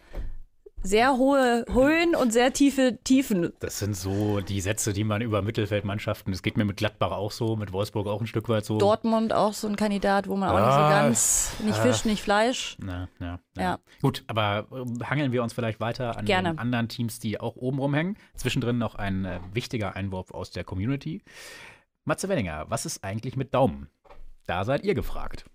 sehr 0.87 1.17
hohe 1.17 1.65
Höhen 1.69 2.15
und 2.15 2.31
sehr 2.31 2.53
tiefe 2.53 2.97
Tiefen. 3.03 3.51
Das 3.59 3.79
sind 3.79 3.95
so 3.95 4.39
die 4.39 4.61
Sätze, 4.61 4.93
die 4.93 5.03
man 5.03 5.21
über 5.21 5.41
Mittelfeldmannschaften, 5.41 6.31
das 6.31 6.41
geht 6.41 6.57
mir 6.57 6.65
mit 6.65 6.77
Gladbach 6.77 7.11
auch 7.11 7.31
so, 7.31 7.55
mit 7.55 7.73
Wolfsburg 7.73 8.07
auch 8.07 8.21
ein 8.21 8.27
Stück 8.27 8.47
weit 8.47 8.65
so. 8.65 8.77
Dortmund 8.77 9.33
auch 9.33 9.53
so 9.53 9.67
ein 9.67 9.75
Kandidat, 9.75 10.27
wo 10.27 10.37
man 10.37 10.49
auch 10.49 10.65
nicht 10.65 10.73
so 10.73 10.79
ganz, 10.79 11.53
nicht 11.63 11.77
Fisch, 11.77 12.05
nicht 12.05 12.21
Fleisch. 12.23 12.77
Na, 12.79 13.09
na, 13.19 13.39
na. 13.55 13.61
Ja. 13.61 13.79
Gut, 14.01 14.23
aber 14.27 14.67
äh, 14.71 15.03
hangeln 15.03 15.31
wir 15.31 15.43
uns 15.43 15.53
vielleicht 15.53 15.79
weiter 15.79 16.17
an 16.17 16.25
Gerne. 16.25 16.51
den 16.53 16.59
anderen 16.59 16.87
Teams, 16.87 17.19
die 17.19 17.39
auch 17.39 17.57
oben 17.57 17.79
rumhängen. 17.79 18.17
Zwischendrin 18.35 18.77
noch 18.77 18.95
ein 18.95 19.25
äh, 19.25 19.39
wichtiger 19.53 19.95
Einwurf 19.95 20.31
aus 20.31 20.51
der 20.51 20.63
Community. 20.63 21.21
Matze 22.05 22.29
Wenninger, 22.29 22.65
was 22.69 22.85
ist 22.85 23.03
eigentlich 23.03 23.35
mit 23.35 23.53
Daumen? 23.53 23.89
Da 24.45 24.63
seid 24.63 24.85
ihr 24.85 24.95
gefragt. 24.95 25.45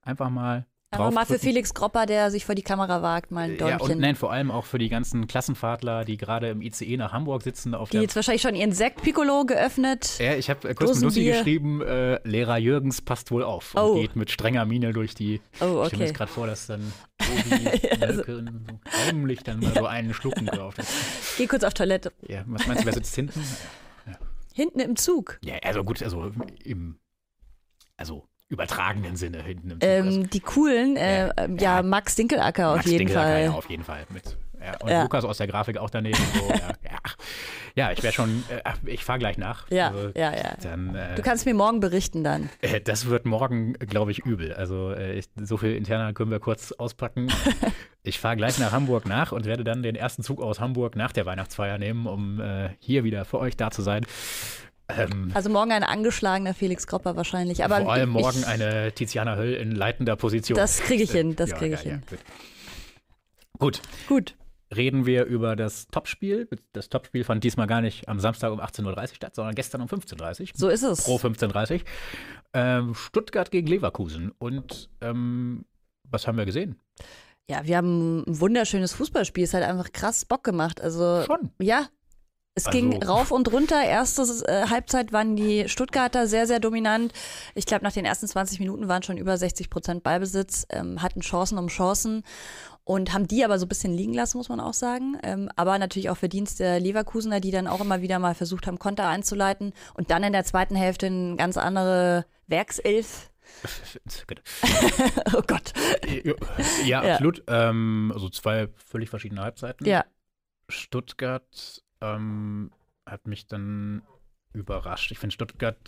Einfach 0.00 0.30
mal 0.30 0.64
aber 0.98 1.10
mal 1.10 1.26
für 1.26 1.38
Felix 1.38 1.74
Gropper, 1.74 2.06
der 2.06 2.30
sich 2.30 2.44
vor 2.44 2.54
die 2.54 2.62
Kamera 2.62 3.02
wagt, 3.02 3.30
mal 3.30 3.50
ein 3.50 3.58
Däumchen. 3.58 3.88
Ja, 3.88 3.94
und 3.94 4.00
nein, 4.00 4.16
vor 4.16 4.32
allem 4.32 4.50
auch 4.50 4.64
für 4.64 4.78
die 4.78 4.88
ganzen 4.88 5.26
Klassenfahrtler, 5.26 6.04
die 6.04 6.16
gerade 6.16 6.50
im 6.50 6.62
ICE 6.62 6.96
nach 6.96 7.12
Hamburg 7.12 7.42
sitzen. 7.42 7.74
Auf 7.74 7.90
die 7.90 7.98
jetzt 7.98 8.16
wahrscheinlich 8.16 8.42
schon 8.42 8.54
ihren 8.54 8.72
Sekt 8.72 9.02
Piccolo 9.02 9.44
geöffnet. 9.44 10.18
Ja, 10.18 10.34
ich 10.34 10.50
habe 10.50 10.74
kurz 10.74 10.94
mit 10.94 11.02
Lucy 11.02 11.24
geschrieben, 11.24 11.82
äh, 11.82 12.20
Lehrer 12.28 12.58
Jürgens 12.58 13.00
passt 13.02 13.30
wohl 13.30 13.42
auf 13.42 13.74
und 13.74 13.82
oh. 13.82 13.94
geht 13.94 14.16
mit 14.16 14.30
strenger 14.30 14.64
Miene 14.64 14.92
durch 14.92 15.14
die. 15.14 15.40
Oh, 15.60 15.64
okay. 15.64 15.82
Ich 15.82 15.88
stelle 15.88 16.04
mir 16.06 16.12
gerade 16.12 16.32
vor, 16.32 16.46
dass 16.46 16.66
dann 16.66 16.92
Tobi 17.18 17.90
also. 18.00 18.22
so 18.24 18.42
heimlich 19.06 19.42
dann 19.42 19.60
mal 19.60 19.74
so 19.74 19.86
einen 19.86 20.14
schlucken 20.14 20.46
drauf. 20.46 20.74
Geh 21.36 21.46
kurz 21.46 21.64
auf 21.64 21.74
Toilette. 21.74 22.12
Ja, 22.28 22.44
was 22.46 22.66
meinst 22.66 22.82
du, 22.82 22.86
wer 22.86 22.92
sitzt 22.92 23.14
hinten? 23.14 23.42
Ja. 24.06 24.18
Hinten 24.54 24.80
im 24.80 24.96
Zug? 24.96 25.38
Ja, 25.44 25.56
also 25.62 25.84
gut, 25.84 26.02
also 26.02 26.32
im, 26.64 26.98
also 27.96 28.28
übertragenen 28.48 29.16
Sinne 29.16 29.42
hinten 29.42 29.70
im 29.70 29.80
Zug. 29.80 29.88
Ähm, 29.88 30.30
die 30.30 30.40
coolen, 30.40 30.96
äh, 30.96 31.26
ja, 31.26 31.56
ja, 31.58 31.82
Max 31.82 32.14
Dinkelacker 32.14 32.70
auf 32.70 32.76
Max 32.76 32.86
jeden 32.86 32.98
Dinkelacker, 33.06 33.28
Fall. 33.28 33.44
Ja, 33.44 33.50
auf 33.50 33.70
jeden 33.70 33.84
Fall. 33.84 34.06
Mit, 34.10 34.36
ja, 34.60 34.76
und. 34.80 35.02
Lukas 35.02 35.24
aus 35.24 35.38
der 35.38 35.46
Grafik 35.46 35.78
auch 35.78 35.90
daneben. 35.90 36.18
So, 36.34 36.52
ja, 37.76 37.92
ich 37.92 38.02
wäre 38.02 38.12
schon, 38.12 38.42
äh, 38.48 38.72
ich 38.86 39.04
fahre 39.04 39.18
gleich 39.18 39.36
nach. 39.36 39.70
Ja, 39.70 39.88
also, 39.88 40.08
ja, 40.14 40.34
ja. 40.34 40.56
Dann, 40.62 40.94
äh, 40.94 41.14
du 41.14 41.22
kannst 41.22 41.44
mir 41.44 41.54
morgen 41.54 41.80
berichten 41.80 42.24
dann. 42.24 42.48
Äh, 42.62 42.80
das 42.80 43.06
wird 43.06 43.26
morgen, 43.26 43.74
glaube 43.74 44.12
ich, 44.12 44.24
übel. 44.24 44.54
Also 44.54 44.92
äh, 44.92 45.18
ich, 45.18 45.26
so 45.36 45.58
viel 45.58 45.76
interner 45.76 46.14
können 46.14 46.30
wir 46.30 46.40
kurz 46.40 46.72
auspacken. 46.72 47.28
ich 48.02 48.18
fahre 48.18 48.36
gleich 48.36 48.58
nach 48.58 48.72
Hamburg 48.72 49.06
nach 49.06 49.32
und 49.32 49.44
werde 49.44 49.62
dann 49.62 49.82
den 49.82 49.94
ersten 49.94 50.22
Zug 50.22 50.40
aus 50.40 50.58
Hamburg 50.58 50.96
nach 50.96 51.12
der 51.12 51.26
Weihnachtsfeier 51.26 51.76
nehmen, 51.76 52.06
um 52.06 52.40
äh, 52.40 52.70
hier 52.78 53.04
wieder 53.04 53.26
für 53.26 53.38
euch 53.40 53.58
da 53.58 53.70
zu 53.70 53.82
sein. 53.82 54.06
Ähm, 54.88 55.32
also 55.34 55.50
morgen 55.50 55.72
ein 55.72 55.82
angeschlagener 55.82 56.54
Felix 56.54 56.86
Kropper 56.86 57.16
wahrscheinlich. 57.16 57.64
Aber 57.64 57.80
vor 57.80 57.92
allem 57.92 58.10
morgen 58.10 58.40
ich, 58.40 58.46
eine 58.46 58.92
Tiziana 58.92 59.36
Höll 59.36 59.54
in 59.54 59.72
leitender 59.72 60.16
Position. 60.16 60.56
Das 60.56 60.80
kriege 60.80 61.02
ich 61.02 61.10
hin, 61.10 61.36
das 61.36 61.54
kriege 61.54 61.74
ich 61.74 61.84
ja, 61.84 61.92
hin. 61.92 62.02
Ja, 62.10 62.16
gut. 63.58 63.80
gut. 64.08 64.36
Reden 64.74 65.06
wir 65.06 65.24
über 65.26 65.54
das 65.54 65.86
Topspiel. 65.88 66.48
Das 66.72 66.88
Topspiel 66.88 67.22
fand 67.22 67.44
diesmal 67.44 67.68
gar 67.68 67.80
nicht 67.80 68.08
am 68.08 68.18
Samstag 68.18 68.52
um 68.52 68.60
18.30 68.60 68.84
Uhr 68.86 69.14
statt, 69.14 69.34
sondern 69.34 69.54
gestern 69.54 69.80
um 69.80 69.88
15.30 69.88 70.40
Uhr. 70.40 70.46
So 70.54 70.68
ist 70.68 70.82
es. 70.82 71.04
Pro 71.04 71.16
15.30 71.16 71.74
Uhr. 71.74 71.80
Ähm, 72.52 72.94
Stuttgart 72.94 73.50
gegen 73.50 73.68
Leverkusen. 73.68 74.32
Und 74.38 74.90
ähm, 75.00 75.66
was 76.04 76.26
haben 76.26 76.36
wir 76.36 76.46
gesehen? 76.46 76.80
Ja, 77.48 77.64
wir 77.64 77.76
haben 77.76 78.22
ein 78.22 78.40
wunderschönes 78.40 78.92
Fußballspiel. 78.94 79.44
Es 79.44 79.54
hat 79.54 79.62
einfach 79.62 79.92
krass 79.92 80.24
Bock 80.24 80.42
gemacht. 80.42 80.80
Also, 80.80 81.22
Schon. 81.24 81.50
Ja, 81.60 81.86
es 82.56 82.66
also. 82.66 82.78
ging 82.78 83.02
rauf 83.02 83.30
und 83.32 83.52
runter. 83.52 83.84
Erste 83.84 84.22
äh, 84.46 84.68
Halbzeit 84.70 85.12
waren 85.12 85.36
die 85.36 85.68
Stuttgarter 85.68 86.26
sehr, 86.26 86.46
sehr 86.46 86.58
dominant. 86.58 87.12
Ich 87.54 87.66
glaube, 87.66 87.84
nach 87.84 87.92
den 87.92 88.06
ersten 88.06 88.26
20 88.26 88.60
Minuten 88.60 88.88
waren 88.88 89.02
schon 89.02 89.18
über 89.18 89.36
60 89.36 89.68
Prozent 89.68 90.02
Ballbesitz, 90.02 90.66
ähm, 90.70 91.02
hatten 91.02 91.20
Chancen 91.20 91.58
um 91.58 91.68
Chancen 91.68 92.22
und 92.84 93.12
haben 93.12 93.28
die 93.28 93.44
aber 93.44 93.58
so 93.58 93.66
ein 93.66 93.68
bisschen 93.68 93.92
liegen 93.92 94.14
lassen, 94.14 94.38
muss 94.38 94.48
man 94.48 94.60
auch 94.60 94.72
sagen. 94.72 95.18
Ähm, 95.22 95.50
aber 95.54 95.78
natürlich 95.78 96.08
auch 96.08 96.16
Verdienst 96.16 96.58
der 96.58 96.80
Leverkusener, 96.80 97.40
die 97.40 97.50
dann 97.50 97.66
auch 97.66 97.80
immer 97.80 98.00
wieder 98.00 98.18
mal 98.18 98.34
versucht 98.34 98.66
haben, 98.66 98.78
Konter 98.78 99.06
einzuleiten 99.06 99.74
und 99.92 100.10
dann 100.10 100.22
in 100.22 100.32
der 100.32 100.44
zweiten 100.44 100.76
Hälfte 100.76 101.06
eine 101.06 101.36
ganz 101.36 101.58
andere 101.58 102.24
Werkself 102.46 103.30
oh 105.34 105.42
Gott. 105.46 105.72
Ja, 106.84 107.04
ja. 107.04 107.12
absolut. 107.12 107.44
Ähm, 107.46 108.10
also 108.12 108.28
zwei 108.28 108.68
völlig 108.74 109.08
verschiedene 109.08 109.40
Halbzeiten. 109.40 109.86
Ja. 109.86 110.04
Stuttgart 110.68 111.84
ähm, 112.00 112.70
hat 113.04 113.26
mich 113.26 113.46
dann 113.46 114.02
überrascht. 114.52 115.10
Ich 115.10 115.18
finde 115.18 115.34
Stuttgart 115.34 115.78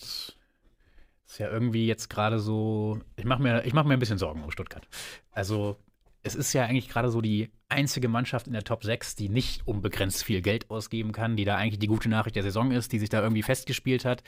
ist 1.29 1.39
ja 1.39 1.51
irgendwie 1.51 1.87
jetzt 1.87 2.09
gerade 2.09 2.39
so. 2.39 3.01
Ich 3.17 3.25
mache 3.25 3.43
mir, 3.43 3.63
mach 3.73 3.85
mir 3.85 3.95
ein 3.95 4.01
bisschen 4.01 4.19
Sorgen 4.19 4.43
um 4.43 4.51
Stuttgart. 4.51 4.89
Also, 5.31 5.77
es 6.23 6.35
ist 6.35 6.53
ja 6.53 6.65
eigentlich 6.65 6.89
gerade 6.89 7.11
so 7.11 7.21
die 7.21 7.51
einzige 7.69 8.09
Mannschaft 8.09 8.47
in 8.47 8.55
der 8.55 8.65
Top 8.65 8.83
6, 8.83 9.15
die 9.15 9.29
nicht 9.29 9.67
unbegrenzt 9.67 10.25
viel 10.25 10.41
Geld 10.41 10.71
ausgeben 10.71 11.13
kann, 11.13 11.37
die 11.37 11.45
da 11.45 11.57
eigentlich 11.57 11.79
die 11.79 11.87
gute 11.87 12.09
Nachricht 12.09 12.37
der 12.37 12.43
Saison 12.43 12.71
ist, 12.71 12.93
die 12.93 12.99
sich 12.99 13.11
da 13.11 13.23
irgendwie 13.23 13.43
festgespielt 13.43 14.05
hat 14.05 14.23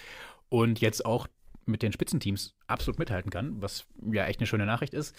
und 0.48 0.80
jetzt 0.80 1.04
auch 1.04 1.26
mit 1.66 1.82
den 1.82 1.92
Spitzenteams 1.92 2.54
absolut 2.66 2.98
mithalten 2.98 3.30
kann, 3.30 3.62
was 3.62 3.86
ja 4.12 4.26
echt 4.26 4.40
eine 4.40 4.46
schöne 4.46 4.66
Nachricht 4.66 4.94
ist. 4.94 5.14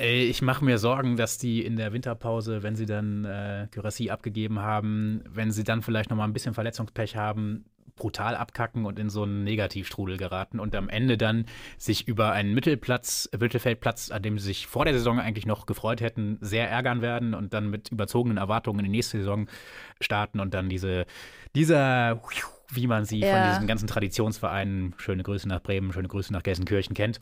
Ich 0.00 0.42
mache 0.42 0.64
mir 0.64 0.78
Sorgen, 0.78 1.16
dass 1.16 1.38
die 1.38 1.64
in 1.64 1.76
der 1.76 1.92
Winterpause, 1.92 2.62
wenn 2.62 2.76
sie 2.76 2.86
dann 2.86 3.24
äh, 3.24 3.66
Gyrassi 3.70 4.10
abgegeben 4.10 4.60
haben, 4.60 5.24
wenn 5.28 5.50
sie 5.50 5.64
dann 5.64 5.82
vielleicht 5.82 6.10
noch 6.10 6.16
mal 6.16 6.24
ein 6.24 6.32
bisschen 6.32 6.54
Verletzungspech 6.54 7.16
haben, 7.16 7.64
brutal 7.98 8.36
abkacken 8.36 8.86
und 8.86 8.98
in 8.98 9.10
so 9.10 9.24
einen 9.24 9.44
Negativstrudel 9.44 10.16
geraten 10.16 10.60
und 10.60 10.74
am 10.74 10.88
Ende 10.88 11.18
dann 11.18 11.46
sich 11.76 12.08
über 12.08 12.32
einen 12.32 12.54
Mittelplatz, 12.54 13.28
Mittelfeldplatz, 13.38 14.10
an 14.10 14.22
dem 14.22 14.38
sie 14.38 14.46
sich 14.46 14.66
vor 14.66 14.84
der 14.84 14.94
Saison 14.94 15.18
eigentlich 15.18 15.46
noch 15.46 15.66
gefreut 15.66 16.00
hätten, 16.00 16.38
sehr 16.40 16.70
ärgern 16.70 17.02
werden 17.02 17.34
und 17.34 17.52
dann 17.52 17.68
mit 17.68 17.90
überzogenen 17.90 18.38
Erwartungen 18.38 18.78
in 18.80 18.84
die 18.84 18.98
nächste 18.98 19.18
Saison 19.18 19.48
starten 20.00 20.40
und 20.40 20.54
dann 20.54 20.68
diese, 20.68 21.06
dieser, 21.54 22.22
wie 22.70 22.86
man 22.86 23.04
sie 23.04 23.20
ja. 23.20 23.34
von 23.34 23.50
diesen 23.52 23.66
ganzen 23.66 23.88
Traditionsvereinen, 23.88 24.94
schöne 24.98 25.24
Grüße 25.24 25.48
nach 25.48 25.62
Bremen, 25.62 25.92
schöne 25.92 26.08
Grüße 26.08 26.32
nach 26.32 26.42
Gelsenkirchen 26.42 26.94
kennt, 26.94 27.18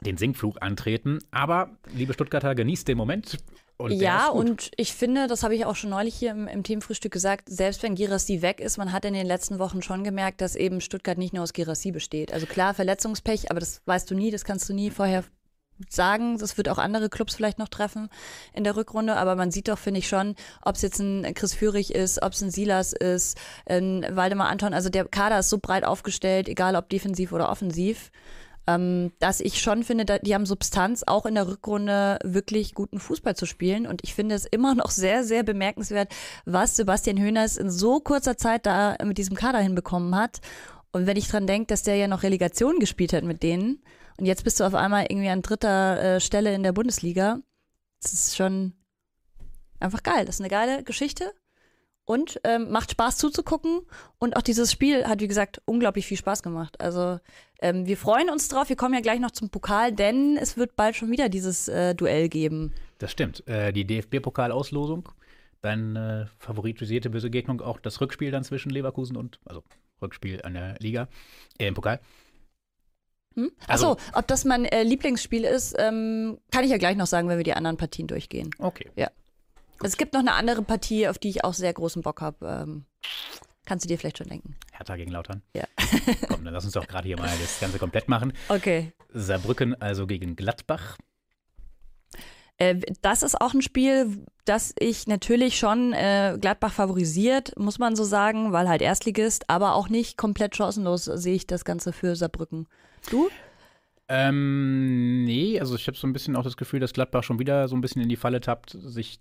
den 0.00 0.16
Sinkflug 0.16 0.60
antreten. 0.60 1.18
Aber, 1.30 1.70
liebe 1.94 2.12
Stuttgarter, 2.12 2.54
genießt 2.54 2.88
den 2.88 2.98
Moment. 2.98 3.38
Und 3.78 3.92
ja, 3.92 4.28
und 4.28 4.70
ich 4.76 4.92
finde, 4.92 5.26
das 5.26 5.42
habe 5.42 5.54
ich 5.56 5.64
auch 5.64 5.74
schon 5.74 5.90
neulich 5.90 6.14
hier 6.14 6.30
im, 6.30 6.46
im 6.46 6.62
Themenfrühstück 6.62 7.10
gesagt, 7.10 7.48
selbst 7.48 7.82
wenn 7.82 7.94
Girassi 7.94 8.42
weg 8.42 8.60
ist, 8.60 8.76
man 8.76 8.92
hat 8.92 9.04
in 9.04 9.14
den 9.14 9.26
letzten 9.26 9.58
Wochen 9.58 9.82
schon 9.82 10.04
gemerkt, 10.04 10.40
dass 10.40 10.54
eben 10.54 10.80
Stuttgart 10.80 11.18
nicht 11.18 11.34
nur 11.34 11.42
aus 11.42 11.52
Girassi 11.52 11.90
besteht. 11.90 12.32
Also 12.32 12.46
klar, 12.46 12.74
Verletzungspech, 12.74 13.50
aber 13.50 13.60
das 13.60 13.82
weißt 13.86 14.10
du 14.10 14.14
nie, 14.14 14.30
das 14.30 14.44
kannst 14.44 14.68
du 14.68 14.74
nie 14.74 14.90
vorher 14.90 15.24
sagen. 15.88 16.38
Das 16.38 16.56
wird 16.56 16.68
auch 16.68 16.78
andere 16.78 17.08
Clubs 17.08 17.34
vielleicht 17.34 17.58
noch 17.58 17.68
treffen 17.68 18.08
in 18.52 18.62
der 18.62 18.76
Rückrunde. 18.76 19.16
Aber 19.16 19.34
man 19.34 19.50
sieht 19.50 19.68
doch, 19.68 19.78
finde 19.78 19.98
ich 19.98 20.08
schon, 20.08 20.36
ob 20.62 20.76
es 20.76 20.82
jetzt 20.82 21.00
ein 21.00 21.34
Chris 21.34 21.54
Führig 21.54 21.94
ist, 21.94 22.22
ob 22.22 22.32
es 22.32 22.42
ein 22.42 22.50
Silas 22.50 22.92
ist, 22.92 23.38
ein 23.66 24.06
Waldemar 24.10 24.48
Anton. 24.48 24.74
Also 24.74 24.90
der 24.90 25.06
Kader 25.06 25.40
ist 25.40 25.50
so 25.50 25.58
breit 25.58 25.84
aufgestellt, 25.84 26.48
egal 26.48 26.76
ob 26.76 26.88
defensiv 26.88 27.32
oder 27.32 27.50
offensiv 27.50 28.10
ähm, 28.66 29.12
dass 29.18 29.40
ich 29.40 29.60
schon 29.60 29.82
finde, 29.82 30.20
die 30.22 30.34
haben 30.34 30.46
Substanz, 30.46 31.02
auch 31.06 31.26
in 31.26 31.34
der 31.34 31.48
Rückrunde 31.48 32.18
wirklich 32.22 32.74
guten 32.74 32.98
Fußball 33.00 33.34
zu 33.34 33.46
spielen. 33.46 33.86
Und 33.86 34.02
ich 34.04 34.14
finde 34.14 34.34
es 34.34 34.46
immer 34.46 34.74
noch 34.76 34.90
sehr, 34.90 35.24
sehr 35.24 35.42
bemerkenswert, 35.42 36.12
was 36.44 36.76
Sebastian 36.76 37.18
Höhners 37.18 37.56
in 37.56 37.70
so 37.70 38.00
kurzer 38.00 38.36
Zeit 38.36 38.66
da 38.66 38.96
mit 39.04 39.18
diesem 39.18 39.36
Kader 39.36 39.58
hinbekommen 39.58 40.14
hat. 40.14 40.40
Und 40.92 41.06
wenn 41.06 41.16
ich 41.16 41.28
dran 41.28 41.46
denke, 41.46 41.66
dass 41.68 41.82
der 41.82 41.96
ja 41.96 42.06
noch 42.06 42.22
Relegation 42.22 42.78
gespielt 42.78 43.12
hat 43.12 43.24
mit 43.24 43.42
denen 43.42 43.82
und 44.18 44.26
jetzt 44.26 44.44
bist 44.44 44.60
du 44.60 44.64
auf 44.64 44.74
einmal 44.74 45.06
irgendwie 45.08 45.30
an 45.30 45.42
dritter 45.42 46.16
äh, 46.16 46.20
Stelle 46.20 46.54
in 46.54 46.62
der 46.62 46.72
Bundesliga, 46.72 47.38
das 48.02 48.12
ist 48.12 48.36
schon 48.36 48.74
einfach 49.80 50.02
geil. 50.02 50.26
Das 50.26 50.36
ist 50.36 50.40
eine 50.40 50.50
geile 50.50 50.84
Geschichte 50.84 51.32
und 52.04 52.40
ähm, 52.44 52.70
macht 52.70 52.90
Spaß 52.92 53.16
zuzugucken. 53.18 53.80
Und 54.18 54.36
auch 54.36 54.42
dieses 54.42 54.72
Spiel 54.72 55.06
hat, 55.06 55.20
wie 55.20 55.28
gesagt, 55.28 55.62
unglaublich 55.64 56.06
viel 56.06 56.16
Spaß 56.16 56.42
gemacht. 56.42 56.80
Also 56.80 57.18
ähm, 57.60 57.86
wir 57.86 57.96
freuen 57.96 58.30
uns 58.30 58.48
drauf. 58.48 58.68
Wir 58.68 58.76
kommen 58.76 58.94
ja 58.94 59.00
gleich 59.00 59.20
noch 59.20 59.30
zum 59.30 59.50
Pokal, 59.50 59.92
denn 59.92 60.36
es 60.36 60.56
wird 60.56 60.76
bald 60.76 60.96
schon 60.96 61.10
wieder 61.10 61.28
dieses 61.28 61.68
äh, 61.68 61.94
Duell 61.94 62.28
geben. 62.28 62.72
Das 62.98 63.12
stimmt. 63.12 63.46
Äh, 63.46 63.72
die 63.72 63.84
DFB-Pokalauslosung, 63.84 65.08
deine 65.60 66.28
äh, 66.28 66.42
favorisierte 66.44 67.10
Begegnung, 67.10 67.60
auch 67.60 67.78
das 67.80 68.00
Rückspiel 68.00 68.30
dann 68.30 68.44
zwischen 68.44 68.70
Leverkusen 68.70 69.16
und, 69.16 69.38
also 69.44 69.62
Rückspiel 70.00 70.42
an 70.42 70.54
der 70.54 70.74
Liga, 70.80 71.08
äh, 71.58 71.66
im 71.68 71.74
Pokal. 71.74 72.00
Hm? 73.34 73.50
Also- 73.66 73.92
Achso, 73.92 74.18
ob 74.18 74.26
das 74.26 74.44
mein 74.44 74.64
äh, 74.64 74.82
Lieblingsspiel 74.82 75.44
ist, 75.44 75.74
ähm, 75.78 76.38
kann 76.50 76.64
ich 76.64 76.70
ja 76.70 76.76
gleich 76.78 76.96
noch 76.96 77.06
sagen, 77.06 77.28
wenn 77.28 77.38
wir 77.38 77.44
die 77.44 77.54
anderen 77.54 77.76
Partien 77.76 78.06
durchgehen. 78.08 78.50
Okay. 78.58 78.90
Es 79.82 79.96
gibt 79.96 80.14
noch 80.14 80.20
eine 80.20 80.34
andere 80.34 80.62
Partie, 80.62 81.08
auf 81.08 81.18
die 81.18 81.28
ich 81.28 81.44
auch 81.44 81.54
sehr 81.54 81.72
großen 81.72 82.02
Bock 82.02 82.20
habe. 82.20 82.46
Ähm, 82.46 82.84
kannst 83.66 83.84
du 83.84 83.88
dir 83.88 83.98
vielleicht 83.98 84.18
schon 84.18 84.28
denken. 84.28 84.56
Hertha 84.72 84.96
gegen 84.96 85.10
Lautern. 85.10 85.42
Ja. 85.54 85.64
Komm, 86.28 86.44
dann 86.44 86.54
lass 86.54 86.64
uns 86.64 86.74
doch 86.74 86.86
gerade 86.86 87.06
hier 87.06 87.18
mal 87.18 87.30
das 87.40 87.60
Ganze 87.60 87.78
komplett 87.78 88.08
machen. 88.08 88.32
Okay. 88.48 88.92
Saarbrücken 89.12 89.80
also 89.80 90.06
gegen 90.06 90.36
Gladbach. 90.36 90.98
Äh, 92.58 92.76
das 93.00 93.22
ist 93.22 93.40
auch 93.40 93.54
ein 93.54 93.62
Spiel, 93.62 94.24
das 94.44 94.74
ich 94.78 95.06
natürlich 95.06 95.58
schon 95.58 95.92
äh, 95.92 96.36
Gladbach 96.40 96.72
favorisiert, 96.72 97.58
muss 97.58 97.78
man 97.78 97.96
so 97.96 98.04
sagen, 98.04 98.52
weil 98.52 98.68
halt 98.68 98.82
Erstligist, 98.82 99.48
aber 99.48 99.74
auch 99.74 99.88
nicht 99.88 100.16
komplett 100.16 100.56
chancenlos 100.56 101.04
sehe 101.04 101.34
ich 101.34 101.46
das 101.46 101.64
Ganze 101.64 101.92
für 101.92 102.14
Saarbrücken. 102.14 102.68
Du? 103.10 103.30
Ähm, 104.08 105.24
nee, 105.24 105.58
also 105.58 105.74
ich 105.74 105.86
habe 105.86 105.96
so 105.96 106.06
ein 106.06 106.12
bisschen 106.12 106.36
auch 106.36 106.44
das 106.44 106.56
Gefühl, 106.56 106.80
dass 106.80 106.92
Gladbach 106.92 107.22
schon 107.22 107.38
wieder 107.38 107.68
so 107.68 107.74
ein 107.74 107.80
bisschen 107.80 108.02
in 108.02 108.08
die 108.08 108.16
Falle 108.16 108.40
tappt, 108.40 108.76
sich 108.78 109.18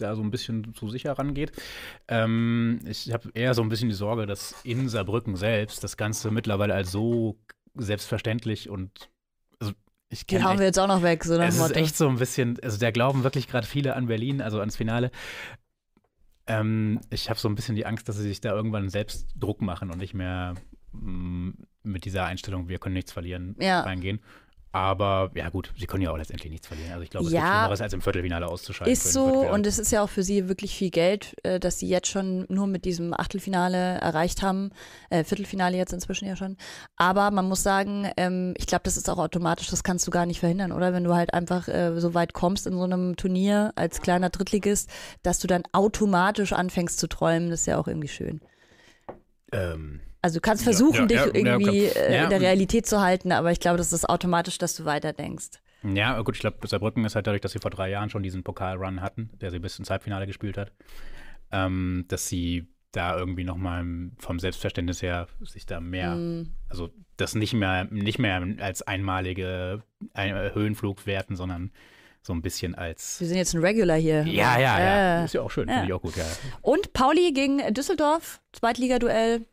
da 0.00 0.14
so 0.16 0.22
ein 0.22 0.30
bisschen 0.30 0.74
zu 0.74 0.88
sicher 0.88 1.12
rangeht. 1.18 1.52
Ähm, 2.08 2.80
ich 2.86 3.12
habe 3.12 3.30
eher 3.34 3.54
so 3.54 3.62
ein 3.62 3.68
bisschen 3.68 3.88
die 3.88 3.94
Sorge, 3.94 4.26
dass 4.26 4.54
in 4.64 4.88
Saarbrücken 4.88 5.36
selbst 5.36 5.84
das 5.84 5.96
Ganze 5.96 6.30
mittlerweile 6.30 6.74
als 6.74 6.90
so 6.90 7.36
selbstverständlich 7.74 8.68
und 8.70 9.10
also 9.60 9.72
ich 10.08 10.26
kenne 10.26 10.44
hauen 10.44 10.58
wir 10.58 10.66
jetzt 10.66 10.78
auch 10.78 10.88
noch 10.88 11.02
weg, 11.02 11.22
so 11.24 11.34
es 11.34 11.38
dem 11.38 11.48
ist 11.48 11.58
Motto. 11.58 11.74
echt 11.74 11.96
so 11.96 12.08
ein 12.08 12.16
bisschen, 12.16 12.58
also 12.62 12.78
da 12.78 12.90
glauben 12.90 13.24
wirklich 13.24 13.46
gerade 13.46 13.66
viele 13.66 13.94
an 13.94 14.06
Berlin, 14.06 14.40
also 14.40 14.58
ans 14.60 14.76
Finale. 14.76 15.10
Ähm, 16.46 17.00
ich 17.10 17.28
habe 17.28 17.38
so 17.38 17.48
ein 17.48 17.54
bisschen 17.54 17.74
die 17.76 17.84
Angst, 17.86 18.08
dass 18.08 18.16
sie 18.16 18.22
sich 18.22 18.40
da 18.40 18.52
irgendwann 18.52 18.88
selbst 18.88 19.28
Druck 19.38 19.60
machen 19.60 19.90
und 19.90 19.98
nicht 19.98 20.14
mehr 20.14 20.54
mm, 20.92 21.50
mit 21.82 22.04
dieser 22.04 22.24
Einstellung, 22.24 22.68
wir 22.68 22.78
können 22.78 22.94
nichts 22.94 23.12
verlieren, 23.12 23.54
Ja. 23.60 23.82
reingehen. 23.82 24.20
Aber 24.70 25.30
ja 25.34 25.48
gut, 25.48 25.72
sie 25.78 25.86
können 25.86 26.02
ja 26.02 26.10
auch 26.10 26.18
letztendlich 26.18 26.50
nichts 26.52 26.66
verlieren. 26.66 26.92
Also 26.92 27.02
ich 27.02 27.08
glaube, 27.10 27.26
es 27.26 27.32
Ja. 27.32 27.40
gibt 27.40 27.48
Schlimmeres, 27.52 27.80
als 27.80 27.92
im 27.94 28.02
Viertelfinale 28.02 28.46
auszuscheiden. 28.46 28.92
Ist 28.92 29.12
so 29.12 29.48
und 29.48 29.66
es 29.66 29.78
ist 29.78 29.90
ja 29.92 30.02
auch 30.02 30.10
für 30.10 30.22
sie 30.22 30.46
wirklich 30.48 30.76
viel 30.76 30.90
Geld, 30.90 31.34
äh, 31.42 31.58
dass 31.58 31.78
sie 31.78 31.88
jetzt 31.88 32.08
schon 32.08 32.44
nur 32.50 32.66
mit 32.66 32.84
diesem 32.84 33.14
Achtelfinale 33.14 33.96
erreicht 33.98 34.42
haben, 34.42 34.70
äh, 35.08 35.24
Viertelfinale 35.24 35.76
jetzt 35.78 35.94
inzwischen 35.94 36.28
ja 36.28 36.36
schon. 36.36 36.58
Aber 36.96 37.30
man 37.30 37.48
muss 37.48 37.62
sagen, 37.62 38.10
ähm, 38.18 38.52
ich 38.58 38.66
glaube, 38.66 38.82
das 38.84 38.98
ist 38.98 39.08
auch 39.08 39.18
automatisch, 39.18 39.68
das 39.70 39.82
kannst 39.82 40.06
du 40.06 40.10
gar 40.10 40.26
nicht 40.26 40.40
verhindern, 40.40 40.72
oder? 40.72 40.92
Wenn 40.92 41.04
du 41.04 41.14
halt 41.14 41.32
einfach 41.32 41.66
äh, 41.68 41.98
so 41.98 42.12
weit 42.12 42.34
kommst 42.34 42.66
in 42.66 42.74
so 42.74 42.84
einem 42.84 43.16
Turnier 43.16 43.72
als 43.74 44.02
kleiner 44.02 44.28
Drittligist, 44.28 44.90
dass 45.22 45.38
du 45.38 45.46
dann 45.46 45.62
automatisch 45.72 46.52
anfängst 46.52 46.98
zu 46.98 47.08
träumen, 47.08 47.48
das 47.48 47.60
ist 47.60 47.66
ja 47.66 47.78
auch 47.78 47.88
irgendwie 47.88 48.08
schön. 48.08 48.42
ähm, 49.50 50.00
Also 50.22 50.38
du 50.38 50.40
kannst 50.40 50.64
versuchen, 50.64 51.02
ja, 51.02 51.06
dich 51.06 51.18
ja, 51.18 51.26
irgendwie 51.26 51.84
äh, 51.84 52.24
in 52.24 52.30
der 52.30 52.40
Realität 52.40 52.86
zu 52.86 53.00
halten, 53.00 53.32
aber 53.32 53.52
ich 53.52 53.60
glaube, 53.60 53.78
das 53.78 53.92
ist 53.92 54.08
automatisch, 54.08 54.58
dass 54.58 54.74
du 54.74 54.84
weiterdenkst. 54.84 55.60
ja, 55.82 56.20
gut, 56.22 56.34
ich 56.34 56.40
glaube, 56.40 56.66
Saarbrücken 56.66 57.04
ist 57.04 57.14
halt 57.14 57.26
dadurch, 57.26 57.40
dass 57.40 57.52
sie 57.52 57.60
vor 57.60 57.70
drei 57.70 57.88
Jahren 57.90 58.10
schon 58.10 58.22
diesen 58.22 58.42
Pokalrun 58.42 59.00
hatten, 59.00 59.30
der 59.40 59.50
sie 59.50 59.60
bis 59.60 59.78
ins 59.78 59.90
Halbfinale 59.90 60.26
gespielt 60.26 60.58
hat, 60.58 60.72
ähm, 61.52 62.04
dass 62.08 62.28
sie 62.28 62.66
da 62.92 63.16
irgendwie 63.16 63.44
nochmal 63.44 63.84
vom 64.18 64.38
Selbstverständnis 64.38 65.02
her 65.02 65.28
sich 65.40 65.66
da 65.66 65.78
mehr 65.78 66.14
Mm. 66.16 66.48
also 66.68 66.90
das 67.16 67.34
nicht 67.34 67.52
mehr, 67.52 67.86
nicht 67.90 68.18
mehr 68.18 68.42
als 68.60 68.82
einmalige 68.82 69.82
ein, 70.14 70.54
Höhenflug 70.54 71.06
werten, 71.06 71.36
sondern 71.36 71.70
so 72.22 72.32
ein 72.32 72.42
bisschen 72.42 72.74
als. 72.74 73.20
Wir 73.20 73.26
sind 73.28 73.36
jetzt 73.36 73.54
ein 73.54 73.60
Regular 73.60 73.96
hier. 73.96 74.22
Ja, 74.24 74.58
ja, 74.58 74.78
ja. 74.78 75.20
Äh. 75.20 75.24
Ist 75.24 75.34
ja 75.34 75.42
auch 75.42 75.50
schön, 75.50 75.68
ja. 75.68 75.74
finde 75.74 75.88
ich 75.88 75.92
auch 75.94 76.02
gut, 76.02 76.16
ja. 76.16 76.24
Und 76.62 76.92
Pauli 76.92 77.32
gegen 77.32 77.58
Düsseldorf, 77.74 78.40
Zweitligaduell. 78.52 79.46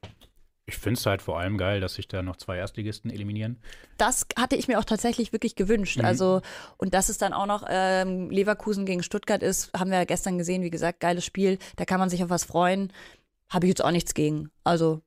Ich 0.68 0.78
finde 0.78 0.98
es 0.98 1.06
halt 1.06 1.22
vor 1.22 1.40
allem 1.40 1.58
geil, 1.58 1.80
dass 1.80 1.94
sich 1.94 2.08
da 2.08 2.24
noch 2.24 2.38
zwei 2.38 2.58
Erstligisten 2.58 3.12
eliminieren. 3.12 3.60
Das 3.98 4.26
hatte 4.36 4.56
ich 4.56 4.68
mir 4.68 4.80
auch 4.80 4.86
tatsächlich 4.86 5.32
wirklich 5.32 5.56
gewünscht. 5.56 6.00
Mhm. 6.00 6.06
Also, 6.06 6.42
und 6.78 6.96
dass 6.96 7.10
es 7.10 7.20
dann 7.20 7.34
auch 7.34 7.46
noch 7.46 7.66
ähm, 7.70 8.32
Leverkusen 8.32 8.86
gegen 8.86 9.04
Stuttgart 9.04 9.44
ist, 9.44 9.72
haben 9.78 9.92
wir 9.92 10.00
ja 10.00 10.06
gestern 10.06 10.40
gesehen. 10.40 10.64
Wie 10.64 10.72
gesagt, 10.72 11.02
geiles 11.02 11.24
Spiel. 11.24 11.60
Da 11.76 11.86
kann 11.86 12.00
man 12.00 12.10
sich 12.10 12.24
auf 12.24 12.32
was 12.32 12.46
freuen. 12.46 12.92
Habe 13.50 13.68
ich 13.68 13.70
jetzt 13.70 13.84
auch 13.84 13.92
nichts 13.92 14.16
gegen. 14.16 14.50
Also, 14.64 15.02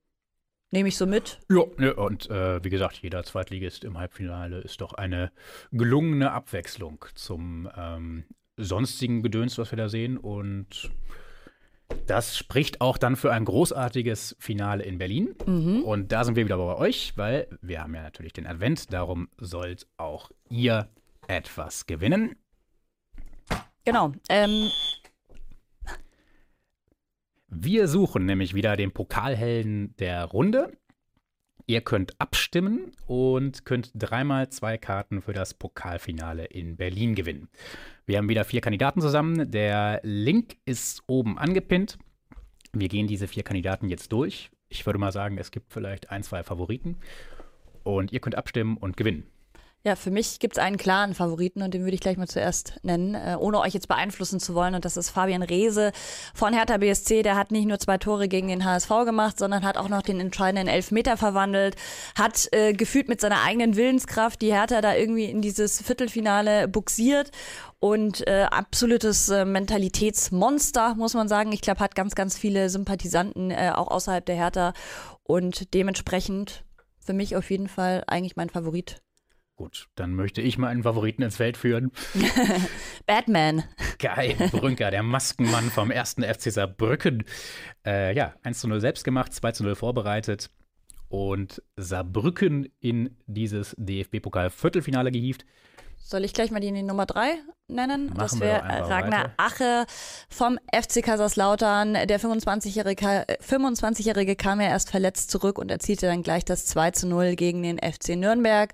nehme 0.71 0.89
ich 0.89 0.97
so 0.97 1.07
mit. 1.07 1.41
Ja. 1.51 1.65
ja 1.79 1.93
und 1.95 2.31
äh, 2.31 2.63
wie 2.63 2.71
gesagt, 2.71 2.99
jeder 2.99 3.25
Zweitligist 3.25 3.83
im 3.83 3.99
Halbfinale 3.99 4.61
ist 4.61 4.81
doch 4.81 4.95
eine 4.95 5.33
gelungene 5.73 6.31
Abwechslung 6.31 7.05
zum 7.17 7.69
ähm, 7.77 8.25
sonstigen 8.57 9.25
Gedöns, 9.25 9.59
was 9.59 9.73
wir 9.73 9.77
da 9.77 9.89
sehen. 9.89 10.19
Und 10.19 10.91
das 12.07 12.37
spricht 12.37 12.81
auch 12.81 12.99
dann 12.99 13.17
für 13.17 13.33
ein 13.33 13.45
großartiges 13.45 14.37
Finale 14.39 14.85
in 14.85 14.99
Berlin. 14.99 15.35
Mhm. 15.47 15.83
Und 15.83 16.13
da 16.13 16.25
sind 16.25 16.37
wir 16.37 16.45
wieder 16.45 16.57
bei 16.57 16.77
euch, 16.77 17.13
weil 17.17 17.49
wir 17.61 17.83
haben 17.83 17.95
ja 17.95 18.03
natürlich 18.03 18.33
den 18.33 18.47
Advent, 18.47 18.93
darum 18.93 19.29
sollt 19.39 19.87
auch 19.97 20.31
ihr 20.49 20.89
etwas 21.27 21.87
gewinnen. 21.87 22.37
Genau. 23.85 24.13
Ähm, 24.29 24.71
Wir 27.51 27.89
suchen 27.89 28.27
nämlich 28.27 28.55
wieder 28.55 28.77
den 28.77 28.93
Pokalhelden 28.93 29.97
der 29.97 30.27
Runde. 30.27 30.77
Ihr 31.69 31.83
könnt 31.83 32.19
abstimmen 32.19 32.93
und 33.07 33.67
könnt 33.67 33.91
dreimal 33.95 34.49
zwei 34.49 34.79
Karten 34.79 35.21
für 35.21 35.35
das 35.35 35.53
Pokalfinale 35.53 36.47
in 36.47 36.79
Berlin 36.79 37.15
gewinnen. 37.15 37.51
Wir 38.07 38.17
haben 38.17 38.31
wieder 38.31 38.47
vier 38.47 38.63
Kandidaten 38.63 39.03
zusammen. 39.03 39.51
Der 39.51 40.01
Link 40.03 40.57
ist 40.65 41.03
oben 41.09 41.37
angepinnt. 41.37 41.99
Wir 42.73 42.89
gehen 42.89 43.07
diese 43.07 43.29
vier 43.29 43.43
Kandidaten 43.43 43.91
jetzt 43.91 44.13
durch. 44.13 44.51
Ich 44.71 44.87
würde 44.87 44.99
mal 44.99 45.13
sagen, 45.13 45.37
es 45.37 45.51
gibt 45.51 45.71
vielleicht 45.71 46.11
ein, 46.11 46.23
zwei 46.23 46.43
Favoriten. 46.43 46.97
Und 47.83 48.15
ihr 48.15 48.21
könnt 48.21 48.37
abstimmen 48.37 48.79
und 48.79 48.97
gewinnen. 48.97 49.25
Ja, 49.85 49.95
für 49.95 50.11
mich 50.11 50.41
gibt 50.41 50.57
es 50.57 50.63
einen 50.63 50.77
klaren 50.77 51.15
Favoriten 51.15 51.63
und 51.63 51.73
den 51.73 51.83
würde 51.83 51.95
ich 51.95 52.01
gleich 52.01 52.17
mal 52.17 52.27
zuerst 52.27 52.75
nennen, 52.83 53.15
äh, 53.15 53.37
ohne 53.39 53.61
euch 53.61 53.75
jetzt 53.75 53.87
beeinflussen 53.87 54.41
zu 54.41 54.55
wollen. 54.55 54.75
Und 54.75 54.85
das 54.85 54.97
ist 54.97 55.11
Fabian 55.11 55.43
Reese 55.43 55.93
von 56.35 56.53
Hertha 56.53 56.79
BSC. 56.79 57.23
Der 57.23 57.37
hat 57.37 57.53
nicht 57.53 57.67
nur 57.67 57.79
zwei 57.79 57.97
Tore 57.97 58.27
gegen 58.27 58.49
den 58.49 58.65
HSV 58.65 58.89
gemacht, 59.05 59.39
sondern 59.39 59.65
hat 59.65 59.79
auch 59.79 59.89
noch 59.89 60.03
den 60.03 60.19
entscheidenden 60.19 60.67
Elfmeter 60.67 61.17
verwandelt. 61.17 61.77
Hat 62.19 62.49
äh, 62.53 62.73
gefühlt 62.73 63.09
mit 63.09 63.21
seiner 63.21 63.43
eigenen 63.43 63.77
Willenskraft 63.77 64.43
die 64.43 64.53
Hertha 64.53 64.81
da 64.81 64.95
irgendwie 64.95 65.27
in 65.27 65.43
dieses 65.43 65.81
Viertelfinale 65.81 66.67
buxiert. 66.67 67.31
Und 67.79 68.27
äh, 68.27 68.47
absolutes 68.51 69.29
äh, 69.29 69.45
Mentalitätsmonster, 69.45 70.97
muss 70.97 71.15
man 71.15 71.29
sagen. 71.29 71.53
Ich 71.53 71.61
glaube, 71.61 71.79
hat 71.79 71.95
ganz, 71.95 72.17
ganz 72.17 72.37
viele 72.37 72.69
Sympathisanten 72.69 73.53
äh, 73.53 73.71
auch 73.73 73.89
außerhalb 73.89 74.27
der 74.27 74.35
Hertha. 74.35 74.73
Und 75.23 75.73
dementsprechend 75.73 76.65
für 76.99 77.13
mich 77.13 77.37
auf 77.37 77.49
jeden 77.51 77.69
Fall 77.69 78.03
eigentlich 78.09 78.35
mein 78.35 78.51
Favorit. 78.51 79.01
Gut, 79.59 79.89
dann 79.97 80.15
möchte 80.15 80.41
ich 80.41 80.57
mal 80.57 80.69
einen 80.69 80.85
Favoriten 80.85 81.23
ins 81.23 81.37
Feld 81.37 81.57
führen. 81.57 81.91
Batman. 83.07 83.65
Geil, 83.99 84.37
Brünker, 84.53 84.93
der 84.93 85.03
Maskenmann 85.03 85.65
vom 85.65 85.91
ersten 85.91 86.23
FC 86.23 86.53
Saarbrücken. 86.53 87.25
Äh, 87.85 88.15
ja, 88.15 88.37
1 88.45 88.61
zu 88.61 88.69
0 88.69 88.81
selbst 88.81 89.03
gemacht, 89.03 89.35
2 89.35 89.51
zu 89.51 89.65
0 89.65 89.75
vorbereitet 89.75 90.53
und 91.09 91.61
Saarbrücken 91.75 92.69
in 92.79 93.17
dieses 93.27 93.75
DFB-Pokal-Viertelfinale 93.81 95.11
gehievt. 95.11 95.45
Soll 96.01 96.25
ich 96.25 96.33
gleich 96.33 96.51
mal 96.51 96.61
die 96.61 96.71
Nummer 96.71 97.05
drei 97.05 97.35
nennen? 97.69 98.07
Machen 98.07 98.19
das 98.19 98.41
wäre 98.41 98.63
einfach 98.63 98.91
Ragnar 98.91 99.25
weiter. 99.25 99.35
Ache 99.37 99.87
vom 100.31 100.59
FC 100.73 101.03
Kaiserslautern. 101.03 101.95
Der 101.95 102.19
25-Jährige 102.19 103.27
25 103.41 104.39
kam 104.39 104.61
ja 104.61 104.69
erst 104.69 104.91
verletzt 104.91 105.31
zurück 105.31 105.59
und 105.59 105.71
erzielte 105.71 106.07
dann 106.07 106.23
gleich 106.23 106.45
das 106.45 106.65
2 106.67 106.93
zu 106.93 107.09
0 107.09 107.37
gegen 107.37 107.63
den 107.63 107.79
FC 107.79 108.17
Nürnberg. 108.17 108.73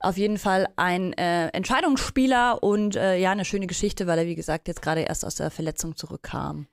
Auf 0.00 0.18
jeden 0.18 0.36
Fall 0.36 0.68
ein 0.76 1.14
äh, 1.14 1.48
Entscheidungsspieler 1.48 2.62
und 2.62 2.96
äh, 2.96 3.16
ja, 3.16 3.30
eine 3.30 3.46
schöne 3.46 3.66
Geschichte, 3.66 4.06
weil 4.06 4.18
er, 4.18 4.26
wie 4.26 4.34
gesagt, 4.34 4.68
jetzt 4.68 4.82
gerade 4.82 5.02
erst 5.02 5.24
aus 5.24 5.36
der 5.36 5.50
Verletzung 5.50 5.96
zurückkam. 5.96 6.66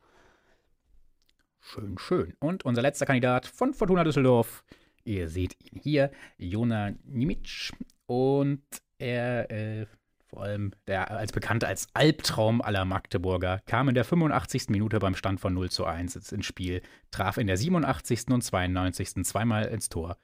Schön, 1.62 1.98
schön. 1.98 2.34
Und 2.40 2.66
unser 2.66 2.82
letzter 2.82 3.06
Kandidat 3.06 3.46
von 3.46 3.74
Fortuna 3.74 4.04
Düsseldorf, 4.04 4.66
ihr 5.06 5.30
seht 5.30 5.56
ihn 5.64 5.80
hier, 5.82 6.12
Jona 6.38 6.92
Nimic. 7.06 7.72
Und 8.08 8.64
er, 9.02 9.52
äh, 9.52 9.86
vor 10.28 10.44
allem 10.44 10.72
der 10.88 11.12
als 11.12 11.34
bekannt 11.34 11.66
als 11.66 11.88
Albtraum 11.94 12.62
aller 12.62 12.86
Magdeburger, 12.86 13.62
kam 13.66 13.90
in 13.90 13.96
der 13.96 14.06
85. 14.06 14.70
Minute 14.70 15.00
beim 15.00 15.16
Stand 15.16 15.42
von 15.42 15.54
0 15.54 15.70
zu 15.70 15.86
1 15.86 16.32
ins 16.32 16.46
Spiel, 16.46 16.82
traf 17.10 17.38
in 17.38 17.48
der 17.48 17.58
87. 17.58 18.30
und 18.30 18.42
92. 18.42 19.26
zweimal 19.26 19.66
ins 19.66 19.90
Tor 19.90 20.18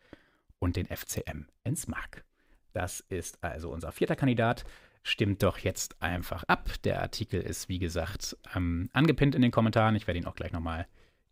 und 0.60 0.76
den 0.76 0.86
FCM 0.86 1.48
ins 1.64 1.88
Mark. 1.88 2.24
Das 2.74 3.02
ist 3.10 3.44
also 3.44 3.72
unser 3.72 3.92
vierter 3.92 4.16
Kandidat. 4.16 4.64
Stimmt 5.04 5.42
doch 5.42 5.58
jetzt 5.58 6.02
einfach 6.02 6.44
ab. 6.44 6.70
Der 6.84 7.02
Artikel 7.02 7.42
ist, 7.42 7.70
wie 7.70 7.80
gesagt, 7.80 8.38
ähm, 8.56 8.90
angepinnt 8.94 9.36
in 9.36 9.42
den 9.42 9.52
Kommentaren. 9.52 9.96
Ich 9.96 10.06
werde 10.06 10.20
ihn 10.20 10.26
auch 10.26 10.36
gleich 10.36 10.52
nochmal 10.52 10.88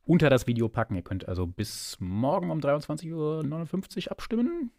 unter 0.05 0.29
das 0.29 0.47
Video 0.47 0.69
packen. 0.69 0.95
Ihr 0.95 1.01
könnt 1.01 1.27
also 1.27 1.45
bis 1.45 1.97
morgen 1.99 2.51
um 2.51 2.59
23.59 2.59 4.05
Uhr 4.05 4.11
abstimmen. 4.11 4.71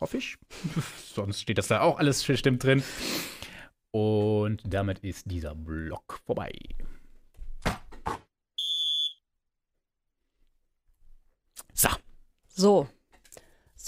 Hoffe 0.00 0.16
ich. 0.16 0.38
Sonst 1.14 1.40
steht 1.40 1.58
das 1.58 1.68
da 1.68 1.82
auch 1.82 1.98
alles 1.98 2.24
stimmt 2.24 2.64
drin. 2.64 2.82
Und 3.92 4.62
damit 4.64 5.00
ist 5.00 5.30
dieser 5.30 5.54
Block 5.54 6.20
vorbei. 6.24 6.52
So, 11.74 11.88
So. 12.48 12.88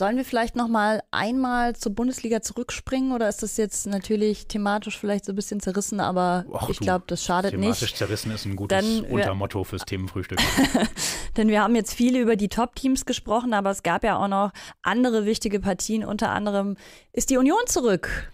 Sollen 0.02 0.16
wir 0.16 0.24
vielleicht 0.24 0.56
noch 0.56 0.66
mal 0.66 1.00
einmal 1.12 1.76
zur 1.76 1.94
Bundesliga 1.94 2.42
zurückspringen 2.42 3.12
oder 3.12 3.28
ist 3.28 3.44
das 3.44 3.56
jetzt 3.56 3.86
natürlich 3.86 4.48
thematisch 4.48 4.98
vielleicht 4.98 5.24
so 5.24 5.30
ein 5.32 5.36
bisschen 5.36 5.60
zerrissen, 5.60 6.00
aber 6.00 6.44
Och, 6.50 6.68
ich 6.70 6.80
glaube, 6.80 7.04
das 7.06 7.22
schadet 7.22 7.52
Thematisch 7.52 7.82
nicht. 7.82 7.96
zerrissen 7.98 8.32
ist 8.32 8.44
ein 8.44 8.56
gutes 8.56 8.76
Dann, 8.76 9.04
wir- 9.04 9.12
Untermotto 9.12 9.62
fürs 9.62 9.84
Themenfrühstück. 9.84 10.40
Denn 11.36 11.46
wir 11.46 11.62
haben 11.62 11.76
jetzt 11.76 11.94
viele 11.94 12.18
über 12.18 12.34
die 12.34 12.48
Top-Teams 12.48 13.06
gesprochen, 13.06 13.54
aber 13.54 13.70
es 13.70 13.84
gab 13.84 14.02
ja 14.02 14.16
auch 14.16 14.26
noch 14.26 14.50
andere 14.82 15.24
wichtige 15.24 15.60
Partien. 15.60 16.04
Unter 16.04 16.30
anderem 16.30 16.76
ist 17.12 17.30
die 17.30 17.36
Union 17.36 17.60
zurück. 17.66 18.32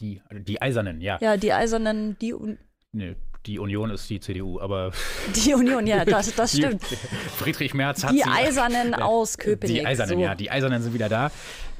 Die, 0.00 0.20
die 0.30 0.60
Eisernen, 0.60 1.00
ja. 1.00 1.16
Ja, 1.22 1.38
die 1.38 1.54
Eisernen, 1.54 2.18
die, 2.20 2.34
Un- 2.34 2.58
Nee, 2.92 3.16
die 3.46 3.58
Union 3.58 3.90
ist 3.90 4.08
die 4.10 4.20
CDU, 4.20 4.60
aber 4.60 4.92
die 5.34 5.54
Union, 5.54 5.86
ja, 5.86 6.04
das, 6.04 6.34
das 6.34 6.52
stimmt. 6.56 6.82
Friedrich 7.38 7.74
Merz 7.74 8.04
hat 8.04 8.12
Die 8.12 8.18
sie. 8.18 8.24
Eisernen 8.24 8.94
aus 8.94 9.38
Köpenick. 9.38 9.76
Die 9.76 9.86
Eisernen, 9.86 10.16
so. 10.16 10.20
ja. 10.20 10.34
Die 10.34 10.50
Eisernen 10.50 10.82
sind 10.82 10.94
wieder 10.94 11.08
da. 11.08 11.30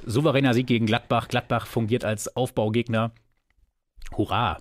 Souveräner 0.04 0.54
Sieg 0.54 0.66
gegen 0.66 0.86
Gladbach. 0.86 1.28
Gladbach 1.28 1.66
fungiert 1.66 2.04
als 2.04 2.34
Aufbaugegner. 2.34 3.12
Hurra. 4.16 4.58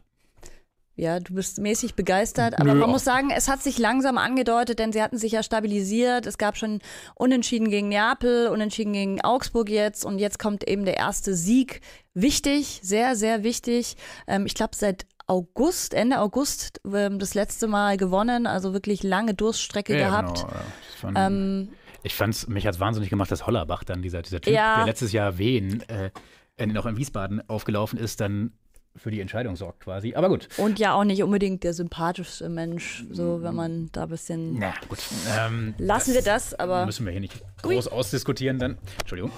Ja, 0.99 1.21
du 1.21 1.33
bist 1.33 1.59
mäßig 1.59 1.95
begeistert, 1.95 2.59
aber 2.59 2.73
Nö, 2.73 2.79
man 2.81 2.89
muss 2.89 3.05
sagen, 3.05 3.29
es 3.33 3.47
hat 3.47 3.63
sich 3.63 3.77
langsam 3.77 4.17
angedeutet, 4.17 4.79
denn 4.79 4.91
sie 4.91 5.01
hatten 5.01 5.17
sich 5.17 5.31
ja 5.31 5.43
stabilisiert. 5.43 6.25
Es 6.25 6.37
gab 6.37 6.57
schon 6.57 6.81
Unentschieden 7.15 7.69
gegen 7.69 7.87
Neapel, 7.87 8.49
Unentschieden 8.49 8.91
gegen 8.91 9.21
Augsburg 9.21 9.69
jetzt 9.69 10.03
und 10.03 10.19
jetzt 10.19 10.39
kommt 10.39 10.67
eben 10.67 10.83
der 10.83 10.97
erste 10.97 11.35
Sieg. 11.35 11.79
Wichtig, 12.13 12.81
sehr, 12.83 13.15
sehr 13.15 13.43
wichtig. 13.43 13.95
Ähm, 14.27 14.45
ich 14.45 14.55
glaube, 14.55 14.75
seit 14.75 15.05
August, 15.29 15.93
Ende 15.93 16.19
August, 16.19 16.81
ähm, 16.91 17.19
das 17.19 17.33
letzte 17.35 17.67
Mal 17.67 17.97
gewonnen, 17.97 18.47
also 18.47 18.73
wirklich 18.73 19.03
lange 19.03 19.33
Durststrecke 19.35 19.95
gehabt. 19.95 20.39
Genau. 20.39 20.53
Ich 20.91 20.95
fand, 20.99 21.17
Ähm, 21.19 21.69
ich 22.03 22.15
fand's, 22.15 22.47
mich 22.47 22.65
hat's 22.65 22.79
wahnsinnig 22.79 23.09
gemacht, 23.09 23.31
dass 23.31 23.45
Hollerbach 23.45 23.83
dann, 23.83 24.01
dieser, 24.01 24.21
dieser 24.21 24.41
Typ, 24.41 24.53
Ja. 24.53 24.77
der 24.77 24.85
letztes 24.87 25.11
Jahr 25.11 25.37
Wien 25.37 25.83
äh, 25.87 26.65
noch 26.65 26.85
in 26.87 26.97
Wiesbaden 26.97 27.47
aufgelaufen 27.47 27.99
ist, 27.99 28.19
dann 28.21 28.53
für 28.95 29.11
die 29.11 29.21
Entscheidung 29.21 29.55
sorgt 29.55 29.81
quasi. 29.81 30.15
Aber 30.15 30.29
gut. 30.29 30.49
und 30.57 30.79
ja 30.79 30.93
auch 30.93 31.03
nicht 31.03 31.21
unbedingt 31.21 31.63
der 31.63 31.73
sympathischste 31.73 32.49
Mensch, 32.49 33.05
so 33.11 33.43
wenn 33.43 33.53
man 33.55 33.89
da 33.91 34.03
ein 34.03 34.09
bisschen. 34.09 34.57
Na 34.59 34.73
gut. 34.89 34.97
Ähm, 35.37 35.75
Lassen 35.77 36.13
wir 36.15 36.23
das, 36.23 36.53
aber. 36.55 36.85
müssen 36.87 37.05
wir 37.05 37.11
hier 37.11 37.21
nicht 37.21 37.39
groß 37.61 37.87
ausdiskutieren 37.87 38.57
dann. 38.57 38.77
Entschuldigung. 38.99 39.31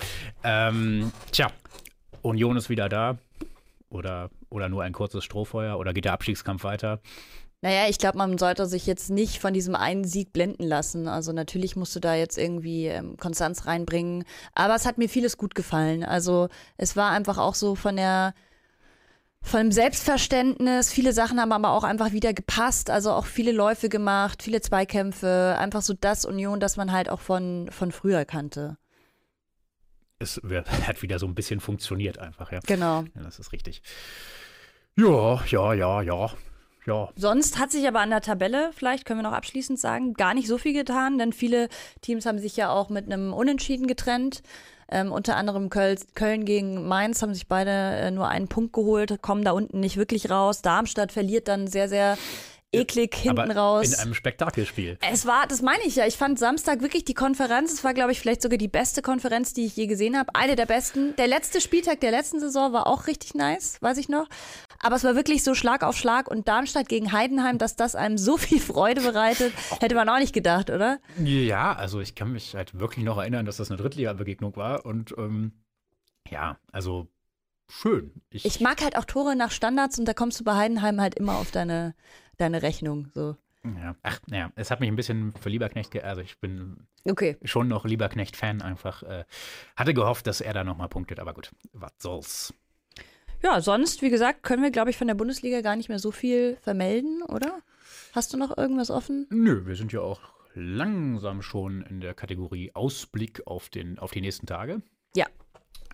Ähm, 0.44 1.12
tja, 1.32 1.48
Union 2.22 2.56
ist 2.58 2.70
wieder 2.70 2.88
da. 2.88 3.18
Oder, 3.92 4.30
oder 4.50 4.70
nur 4.70 4.84
ein 4.84 4.94
kurzes 4.94 5.24
Strohfeuer 5.24 5.78
oder 5.78 5.94
geht 5.94 6.06
der 6.06 6.14
Abstiegskampf 6.14 6.64
weiter? 6.64 7.02
Naja, 7.64 7.88
ich 7.90 8.00
glaube, 8.00 8.18
man 8.18 8.40
sollte 8.40 8.66
sich 8.66 8.88
jetzt 8.88 9.12
nicht 9.12 9.40
von 9.40 9.54
diesem 9.54 9.76
einen 9.76 10.04
Sieg 10.04 10.34
blenden 10.34 10.64
lassen. 10.64 11.08
Also 11.08 11.32
natürlich 11.32 11.76
musst 11.76 11.96
du 11.96 12.00
da 12.00 12.16
jetzt 12.16 12.38
irgendwie 12.38 12.88
ähm, 12.88 13.18
Konstanz 13.18 13.68
reinbringen. 13.68 14.24
Aber 14.56 14.74
es 14.74 14.88
hat 14.88 14.98
mir 14.98 15.10
vieles 15.10 15.38
gut 15.38 15.54
gefallen. 15.54 16.04
Also 16.04 16.48
es 16.78 16.96
war 16.96 17.12
einfach 17.12 17.38
auch 17.38 17.54
so 17.54 17.76
von 17.76 17.98
der 17.98 18.34
von 19.44 19.60
dem 19.60 19.72
Selbstverständnis. 19.72 20.92
Viele 20.92 21.14
Sachen 21.14 21.40
haben 21.40 21.52
aber 21.52 21.72
auch 21.72 21.84
einfach 21.84 22.12
wieder 22.14 22.34
gepasst. 22.34 22.90
Also 22.90 23.12
auch 23.12 23.26
viele 23.26 23.52
Läufe 23.52 23.90
gemacht, 23.90 24.42
viele 24.42 24.62
Zweikämpfe. 24.62 25.56
Einfach 25.60 25.82
so 25.82 25.94
das 26.00 26.26
Union, 26.26 26.60
das 26.60 26.78
man 26.78 26.92
halt 26.92 27.10
auch 27.10 27.20
von, 27.20 27.70
von 27.72 27.92
früher 27.92 28.26
kannte. 28.26 28.78
Es 30.22 30.40
wär- 30.44 30.64
hat 30.88 31.02
wieder 31.02 31.20
so 31.20 31.26
ein 31.28 31.36
bisschen 31.36 31.60
funktioniert 31.60 32.18
einfach, 32.20 32.52
ja. 32.52 32.60
Genau. 32.68 33.02
ja 33.16 33.24
das 33.24 33.40
ist 33.40 33.52
richtig. 33.52 33.82
Ja, 34.98 35.42
ja, 35.48 35.74
ja, 35.74 36.02
ja. 36.02 36.30
Ja, 36.88 37.10
Sonst 37.16 37.60
hat 37.60 37.72
sich 37.72 37.88
aber 37.88 38.00
an 38.00 38.10
der 38.10 38.22
Tabelle, 38.22 38.72
vielleicht 38.74 39.06
können 39.06 39.20
wir 39.20 39.30
noch 39.30 39.38
abschließend 39.38 39.80
sagen, 39.80 40.16
gar 40.16 40.34
nicht 40.34 40.48
so 40.48 40.58
viel 40.58 40.74
getan, 40.74 41.20
denn 41.20 41.32
viele 41.32 41.70
Teams 42.02 42.26
haben 42.26 42.40
sich 42.40 42.58
ja 42.58 42.72
auch 42.72 42.90
mit 42.90 43.06
einem 43.06 43.34
Unentschieden 43.34 43.86
getrennt. 43.86 44.42
Ähm, 44.90 45.12
unter 45.12 45.36
anderem 45.38 45.70
Köln, 45.70 46.00
Köln 46.16 46.44
gegen 46.44 46.88
Mainz 46.88 47.22
haben 47.22 47.36
sich 47.36 47.48
beide 47.48 47.70
äh, 47.70 48.10
nur 48.12 48.28
einen 48.30 48.48
Punkt 48.48 48.74
geholt, 48.74 49.22
kommen 49.22 49.44
da 49.44 49.52
unten 49.52 49.80
nicht 49.80 49.96
wirklich 49.96 50.32
raus. 50.32 50.64
Darmstadt 50.64 51.12
verliert 51.12 51.48
dann 51.48 51.68
sehr, 51.68 51.88
sehr 51.88 52.18
eklig 52.72 53.14
hinten 53.16 53.40
aber 53.40 53.56
raus. 53.56 53.92
in 53.94 54.00
einem 54.00 54.14
Spektakelspiel. 54.14 54.98
Es 55.12 55.26
war, 55.26 55.48
das 55.48 55.62
meine 55.62 55.84
ich 55.84 55.96
ja. 55.96 56.08
Ich 56.08 56.18
fand 56.18 56.40
Samstag 56.40 56.82
wirklich 56.82 57.06
die 57.06 57.14
Konferenz. 57.14 57.74
Es 57.74 57.84
war, 57.84 57.94
glaube 57.94 58.12
ich, 58.12 58.20
vielleicht 58.20 58.42
sogar 58.42 58.58
die 58.58 58.68
beste 58.68 59.02
Konferenz, 59.02 59.54
die 59.54 59.66
ich 59.66 59.76
je 59.76 59.88
gesehen 59.88 60.18
habe. 60.18 60.34
Eine 60.36 60.56
der 60.56 60.66
besten. 60.66 61.16
Der 61.18 61.28
letzte 61.28 61.62
Spieltag 61.62 62.00
der 62.00 62.12
letzten 62.12 62.40
Saison 62.40 62.74
war 62.74 62.88
auch 62.88 63.08
richtig 63.08 63.34
nice, 63.34 63.78
weiß 63.82 63.98
ich 63.98 64.10
noch. 64.10 64.28
Aber 64.80 64.96
es 64.96 65.04
war 65.04 65.16
wirklich 65.16 65.44
so 65.44 65.54
Schlag 65.54 65.84
auf 65.84 65.98
Schlag 65.98 66.30
und 66.30 66.48
Darmstadt 66.48 66.88
gegen 66.90 67.12
Heidenheim, 67.12 67.58
dass 67.58 67.76
das 67.76 67.96
einem 67.96 68.18
so 68.18 68.38
viel 68.38 68.60
Freude 68.60 69.02
bereitet, 69.02 69.54
hätte 69.80 69.96
man 69.96 70.10
auch 70.10 70.20
nicht 70.20 70.34
gedacht, 70.34 70.70
oder? 70.70 71.00
Ja, 71.24 71.74
also 71.74 72.00
ich 72.00 72.16
kann 72.16 72.32
mich 72.32 72.56
halt 72.56 72.80
wirklich 72.80 73.06
noch 73.06 73.18
erinnern, 73.18 73.46
dass 73.46 73.58
das 73.58 73.70
eine 73.70 73.82
Drittliga-Begegnung 73.82 74.56
war. 74.56 74.86
Und 74.86 75.14
ähm, 75.18 75.52
ja, 76.30 76.58
also 76.72 77.08
schön. 77.70 78.12
Ich 78.32 78.60
mag 78.60 78.82
halt 78.82 78.98
auch 78.98 79.06
Tore 79.06 79.36
nach 79.36 79.52
Standards 79.52 80.00
und 80.00 80.06
da 80.06 80.14
kommst 80.14 80.40
du 80.40 80.44
bei 80.44 80.56
Heidenheim 80.56 81.00
halt 81.00 81.16
immer 81.16 81.36
auf 81.38 81.52
deine, 81.52 81.94
deine 82.42 82.62
Rechnung. 82.62 83.10
So. 83.14 83.36
ja. 83.64 83.96
Ach, 84.04 84.20
naja, 84.28 84.52
es 84.56 84.72
hat 84.72 84.80
mich 84.80 84.90
ein 84.90 84.96
bisschen 84.96 85.34
für 85.34 85.50
Lieberknecht, 85.50 85.96
also 86.04 86.22
ich 86.22 86.40
bin 86.40 86.88
Okay. 87.06 87.38
schon 87.44 87.68
noch 87.68 87.86
Lieberknecht-Fan 87.86 88.62
einfach. 88.62 89.04
Äh, 89.04 89.26
hatte 89.76 89.94
gehofft, 89.94 90.28
dass 90.28 90.42
er 90.42 90.54
da 90.54 90.64
nochmal 90.64 90.90
punktet, 90.90 91.20
aber 91.20 91.34
gut, 91.34 91.52
was 91.74 91.92
soll's. 92.00 92.54
Ja, 93.44 93.60
sonst, 93.62 94.02
wie 94.04 94.10
gesagt, 94.12 94.44
können 94.44 94.62
wir, 94.62 94.70
glaube 94.72 94.92
ich, 94.92 94.98
von 94.98 95.08
der 95.08 95.16
Bundesliga 95.16 95.62
gar 95.62 95.76
nicht 95.76 95.90
mehr 95.90 95.98
so 96.00 96.12
viel 96.12 96.58
vermelden, 96.62 97.24
oder? 97.24 97.62
Hast 98.14 98.34
du 98.34 98.38
noch 98.38 98.56
irgendwas 98.56 98.92
offen? 98.92 99.26
Nö, 99.32 99.66
wir 99.66 99.76
sind 99.76 99.92
ja 99.94 100.02
auch 100.02 100.22
langsam 100.54 101.42
schon 101.42 101.82
in 101.82 102.02
der 102.02 102.14
Kategorie 102.14 102.72
Ausblick 102.76 103.48
auf, 103.48 103.70
den, 103.70 103.98
auf 103.98 104.12
die 104.12 104.22
nächsten 104.22 104.46
Tage. 104.46 104.82
Ja. 105.16 105.26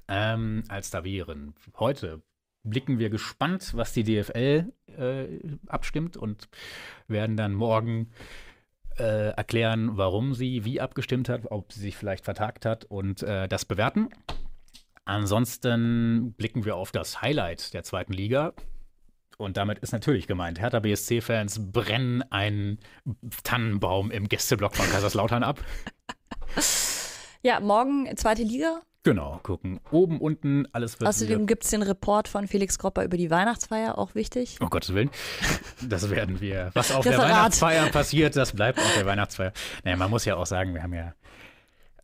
Ähm, 0.09 0.63
als 0.67 0.89
da 0.89 1.03
wären. 1.03 1.53
Heute 1.79 2.21
blicken 2.69 2.99
wir 2.99 3.09
gespannt, 3.09 3.73
was 3.75 3.93
die 3.93 4.03
DFL 4.03 4.71
äh, 4.97 5.39
abstimmt 5.67 6.17
und 6.17 6.49
werden 7.07 7.37
dann 7.37 7.53
morgen 7.53 8.11
äh, 8.97 9.29
erklären, 9.29 9.97
warum 9.97 10.33
sie 10.33 10.65
wie 10.65 10.81
abgestimmt 10.81 11.29
hat, 11.29 11.51
ob 11.51 11.71
sie 11.71 11.81
sich 11.81 11.95
vielleicht 11.95 12.25
vertagt 12.25 12.65
hat 12.65 12.85
und 12.85 13.23
äh, 13.23 13.47
das 13.47 13.65
bewerten. 13.65 14.09
Ansonsten 15.05 16.33
blicken 16.33 16.65
wir 16.65 16.75
auf 16.75 16.91
das 16.91 17.21
Highlight 17.21 17.73
der 17.73 17.83
zweiten 17.83 18.13
Liga. 18.13 18.53
Und 19.37 19.55
damit 19.55 19.79
ist 19.79 19.91
natürlich 19.91 20.25
gemeint, 20.25 20.59
Hertha 20.59 20.79
BSC-Fans 20.79 21.71
brennen 21.71 22.23
einen 22.23 22.79
Tannenbaum 23.43 24.09
im 24.09 24.27
Gästeblock 24.27 24.75
von 24.75 24.89
Kaiserslautern 24.89 25.43
ab. 25.43 25.63
Ja, 27.43 27.59
morgen 27.59 28.09
zweite 28.17 28.41
Liga. 28.41 28.81
Genau, 29.07 29.39
gucken. 29.41 29.79
Oben, 29.91 30.19
unten, 30.19 30.67
alles 30.73 30.99
wird 30.99 31.07
Außerdem 31.09 31.45
gibt 31.47 31.63
es 31.63 31.69
den 31.69 31.81
Report 31.81 32.27
von 32.27 32.45
Felix 32.47 32.77
Kropper 32.77 33.05
über 33.05 33.15
die 33.15 33.29
Weihnachtsfeier, 33.31 33.97
auch 33.97 34.15
wichtig. 34.15 34.57
Um 34.59 34.69
Gottes 34.69 34.93
Willen. 34.93 35.09
Das 35.81 36.09
werden 36.09 36.41
wir. 36.41 36.71
Was 36.73 36.91
auf 36.91 37.03
der 37.03 37.13
Referat. 37.13 37.29
Weihnachtsfeier 37.31 37.89
passiert, 37.89 38.35
das 38.35 38.51
bleibt 38.51 38.79
auf 38.79 38.93
der 38.95 39.05
Weihnachtsfeier. 39.05 39.53
Naja, 39.85 39.95
man 39.95 40.09
muss 40.09 40.25
ja 40.25 40.35
auch 40.35 40.45
sagen, 40.45 40.73
wir 40.73 40.83
haben 40.83 40.93
ja 40.93 41.13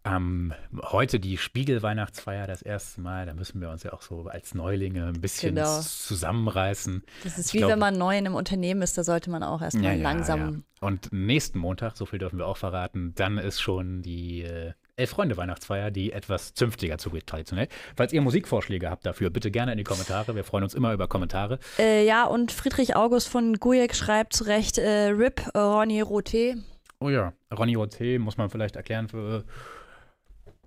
ähm, 0.05 0.53
heute 0.91 1.19
die 1.19 1.37
Spiegel-Weihnachtsfeier 1.37 2.45
das 2.47 2.61
erste 2.61 3.01
Mal. 3.01 3.25
Da 3.25 3.33
müssen 3.33 3.61
wir 3.61 3.69
uns 3.69 3.83
ja 3.83 3.93
auch 3.93 4.01
so 4.01 4.27
als 4.27 4.53
Neulinge 4.53 5.05
ein 5.07 5.21
bisschen 5.21 5.55
Genau. 5.55 5.79
zusammenreißen. 5.81 7.03
Das 7.23 7.37
ist 7.37 7.47
Ich 7.47 7.53
wie 7.53 7.57
glaub- 7.59 7.71
wenn 7.71 7.79
man 7.79 7.97
neu 7.97 8.17
in 8.17 8.25
einem 8.25 8.35
Unternehmen 8.35 8.81
ist, 8.81 8.97
da 8.97 9.03
sollte 9.03 9.29
man 9.29 9.43
auch 9.43 9.61
erstmal 9.61 9.97
langsam. 9.99 10.39
ja. 10.81 10.87
Und 10.87 11.13
nächsten 11.13 11.59
Montag, 11.59 11.95
so 11.95 12.05
viel 12.05 12.19
dürfen 12.19 12.37
wir 12.37 12.47
auch 12.47 12.57
verraten, 12.57 13.13
dann 13.15 13.37
ist 13.37 13.61
schon 13.61 14.01
die 14.01 14.41
äh, 14.43 14.73
Elf-Freunde-Weihnachtsfeier, 14.95 15.89
die 15.89 16.11
etwas 16.11 16.53
zünftiger 16.53 16.97
zugeht, 16.99 17.25
traditionell. 17.25 17.67
Falls 17.95 18.13
ihr 18.13 18.21
Musikvorschläge 18.21 18.89
habt 18.89 19.05
dafür, 19.05 19.31
bitte 19.31 19.49
gerne 19.49 19.71
in 19.71 19.79
die 19.79 19.83
Kommentare. 19.83 20.35
Wir 20.35 20.43
freuen 20.43 20.63
uns 20.63 20.75
immer 20.75 20.93
über 20.93 21.07
Kommentare. 21.07 21.59
Äh, 21.79 22.05
ja, 22.05 22.25
und 22.25 22.51
Friedrich 22.51 22.95
August 22.95 23.27
von 23.27 23.55
Gujek 23.55 23.95
schreibt 23.95 24.33
zu 24.33 24.43
Recht 24.43 24.77
äh, 24.77 25.07
RIP 25.07 25.41
Ronny 25.55 26.03
Roté. 26.03 26.57
Oh 26.99 27.09
ja, 27.09 27.33
Ronny 27.51 27.75
Roté 27.75 28.19
muss 28.19 28.37
man 28.37 28.49
vielleicht 28.49 28.75
erklären 28.75 29.07
für 29.07 29.45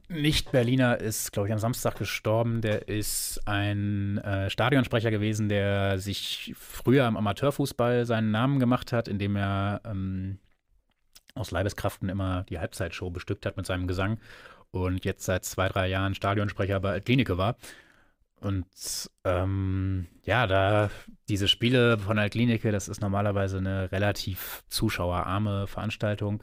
Nicht-Berliner 0.08 1.00
ist, 1.00 1.32
glaube 1.32 1.48
ich, 1.48 1.52
am 1.52 1.60
Samstag 1.60 1.96
gestorben. 1.96 2.62
Der 2.62 2.88
ist 2.88 3.40
ein 3.46 4.18
äh, 4.18 4.50
Stadionsprecher 4.50 5.12
gewesen, 5.12 5.48
der 5.48 5.98
sich 5.98 6.52
früher 6.58 7.06
im 7.06 7.16
Amateurfußball 7.16 8.06
seinen 8.06 8.32
Namen 8.32 8.58
gemacht 8.58 8.92
hat, 8.92 9.06
indem 9.06 9.36
er 9.36 9.80
ähm, 9.84 10.38
aus 11.36 11.50
Leibeskraften 11.50 12.08
immer 12.08 12.44
die 12.44 12.58
Halbzeitshow 12.58 13.10
bestückt 13.10 13.46
hat 13.46 13.56
mit 13.56 13.66
seinem 13.66 13.86
Gesang 13.86 14.18
und 14.70 15.04
jetzt 15.04 15.24
seit 15.24 15.44
zwei, 15.44 15.68
drei 15.68 15.88
Jahren 15.88 16.14
Stadionsprecher 16.14 16.80
bei 16.80 17.00
Klinike 17.00 17.38
war. 17.38 17.56
Und 18.40 18.66
ähm, 19.24 20.06
ja, 20.24 20.46
da 20.46 20.90
diese 21.28 21.48
Spiele 21.48 21.98
von 21.98 22.16
der 22.16 22.28
Klinike, 22.28 22.70
das 22.70 22.88
ist 22.88 23.00
normalerweise 23.00 23.58
eine 23.58 23.90
relativ 23.92 24.62
zuschauerarme 24.68 25.66
Veranstaltung, 25.66 26.42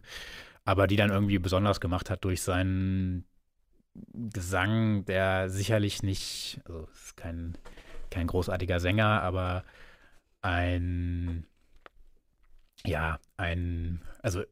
aber 0.66 0.88
die 0.88 0.96
dann 0.96 1.12
irgendwie 1.12 1.40
besonders 1.40 1.80
gemacht 1.80 2.10
hat 2.10 2.24
durch 2.26 2.42
seinen 2.42 3.26
Gesang, 4.14 5.06
der 5.06 5.50
sicherlich 5.50 6.02
nicht, 6.02 6.62
also 6.66 6.88
ist 6.92 7.16
kein, 7.16 7.58
kein 8.10 8.26
großartiger 8.26 8.80
Sänger, 8.80 9.22
aber 9.22 9.64
ein, 10.42 11.46
ja, 12.86 13.20
ein, 13.38 14.02
also 14.24 14.44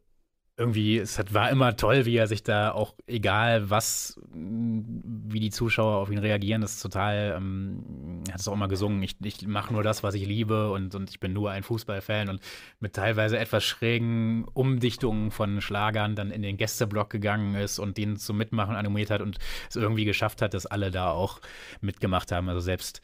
irgendwie, 0.62 1.00
es 1.00 1.18
hat, 1.18 1.34
war 1.34 1.50
immer 1.50 1.76
toll, 1.76 2.06
wie 2.06 2.16
er 2.16 2.28
sich 2.28 2.44
da 2.44 2.72
auch, 2.72 2.94
egal 3.08 3.72
was, 3.72 4.22
wie 4.32 5.40
die 5.40 5.50
Zuschauer 5.50 5.98
auf 5.98 6.12
ihn 6.12 6.20
reagieren, 6.20 6.62
das 6.62 6.74
ist 6.74 6.82
total, 6.82 7.34
ähm, 7.36 8.24
hat 8.30 8.40
es 8.40 8.48
auch 8.48 8.54
immer 8.54 8.68
gesungen, 8.68 9.02
ich, 9.02 9.16
ich 9.24 9.48
mache 9.48 9.74
nur 9.74 9.82
das, 9.82 10.04
was 10.04 10.14
ich 10.14 10.26
liebe 10.28 10.72
und, 10.72 10.94
und 10.94 11.10
ich 11.10 11.20
bin 11.20 11.34
nur 11.34 11.50
ein 11.50 11.64
Fußballfan 11.64 12.30
und 12.30 12.42
mit 12.80 12.94
teilweise 12.94 13.40
etwas 13.40 13.64
schrägen 13.64 14.46
Umdichtungen 14.54 15.32
von 15.32 15.62
Schlagern 15.62 16.16
dann 16.16 16.30
in 16.30 16.44
den 16.44 16.58
Gästeblock 16.58 17.10
gegangen 17.10 17.56
ist 17.56 17.80
und 17.80 17.98
den 17.98 18.18
zum 18.18 18.38
Mitmachen 18.38 18.76
animiert 18.76 19.10
hat 19.10 19.22
und 19.22 19.40
es 19.68 19.76
irgendwie 19.76 20.06
geschafft 20.06 20.44
hat, 20.44 20.54
dass 20.54 20.68
alle 20.68 20.92
da 20.92 21.10
auch 21.10 21.42
mitgemacht 21.82 22.32
haben. 22.32 22.48
Also 22.48 22.62
selbst 22.62 23.02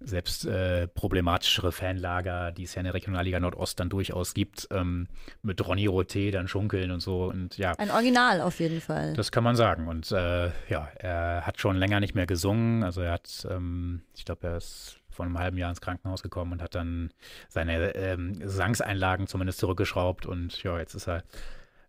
selbst 0.00 0.44
äh, 0.44 0.88
problematischere 0.88 1.72
Fanlager, 1.72 2.52
die 2.52 2.64
es 2.64 2.74
ja 2.74 2.80
in 2.80 2.84
der 2.84 2.94
Regionalliga 2.94 3.40
Nordost 3.40 3.80
dann 3.80 3.88
durchaus 3.88 4.34
gibt, 4.34 4.68
ähm, 4.70 5.08
mit 5.42 5.66
Ronny 5.66 5.88
Roté 5.88 6.30
dann 6.30 6.48
schunkeln 6.48 6.90
und 6.90 7.00
so. 7.00 7.24
Und 7.24 7.56
ja. 7.56 7.72
Ein 7.78 7.90
Original 7.90 8.40
auf 8.40 8.60
jeden 8.60 8.80
Fall. 8.80 9.14
Das 9.14 9.32
kann 9.32 9.42
man 9.42 9.56
sagen. 9.56 9.88
Und 9.88 10.12
äh, 10.12 10.48
ja, 10.68 10.88
er 10.96 11.46
hat 11.46 11.60
schon 11.60 11.76
länger 11.76 12.00
nicht 12.00 12.14
mehr 12.14 12.26
gesungen. 12.26 12.82
Also 12.82 13.00
er 13.00 13.12
hat, 13.12 13.46
ähm, 13.50 14.02
ich 14.14 14.24
glaube, 14.24 14.46
er 14.46 14.56
ist 14.58 15.00
vor 15.08 15.24
einem 15.24 15.38
halben 15.38 15.56
Jahr 15.56 15.70
ins 15.70 15.80
Krankenhaus 15.80 16.22
gekommen 16.22 16.52
und 16.52 16.62
hat 16.62 16.74
dann 16.74 17.10
seine 17.48 17.94
ähm, 17.94 18.38
Gesangseinlagen 18.38 19.26
zumindest 19.26 19.58
zurückgeschraubt. 19.60 20.26
Und 20.26 20.62
ja, 20.62 20.78
jetzt 20.78 20.94
ist 20.94 21.08
er 21.08 21.24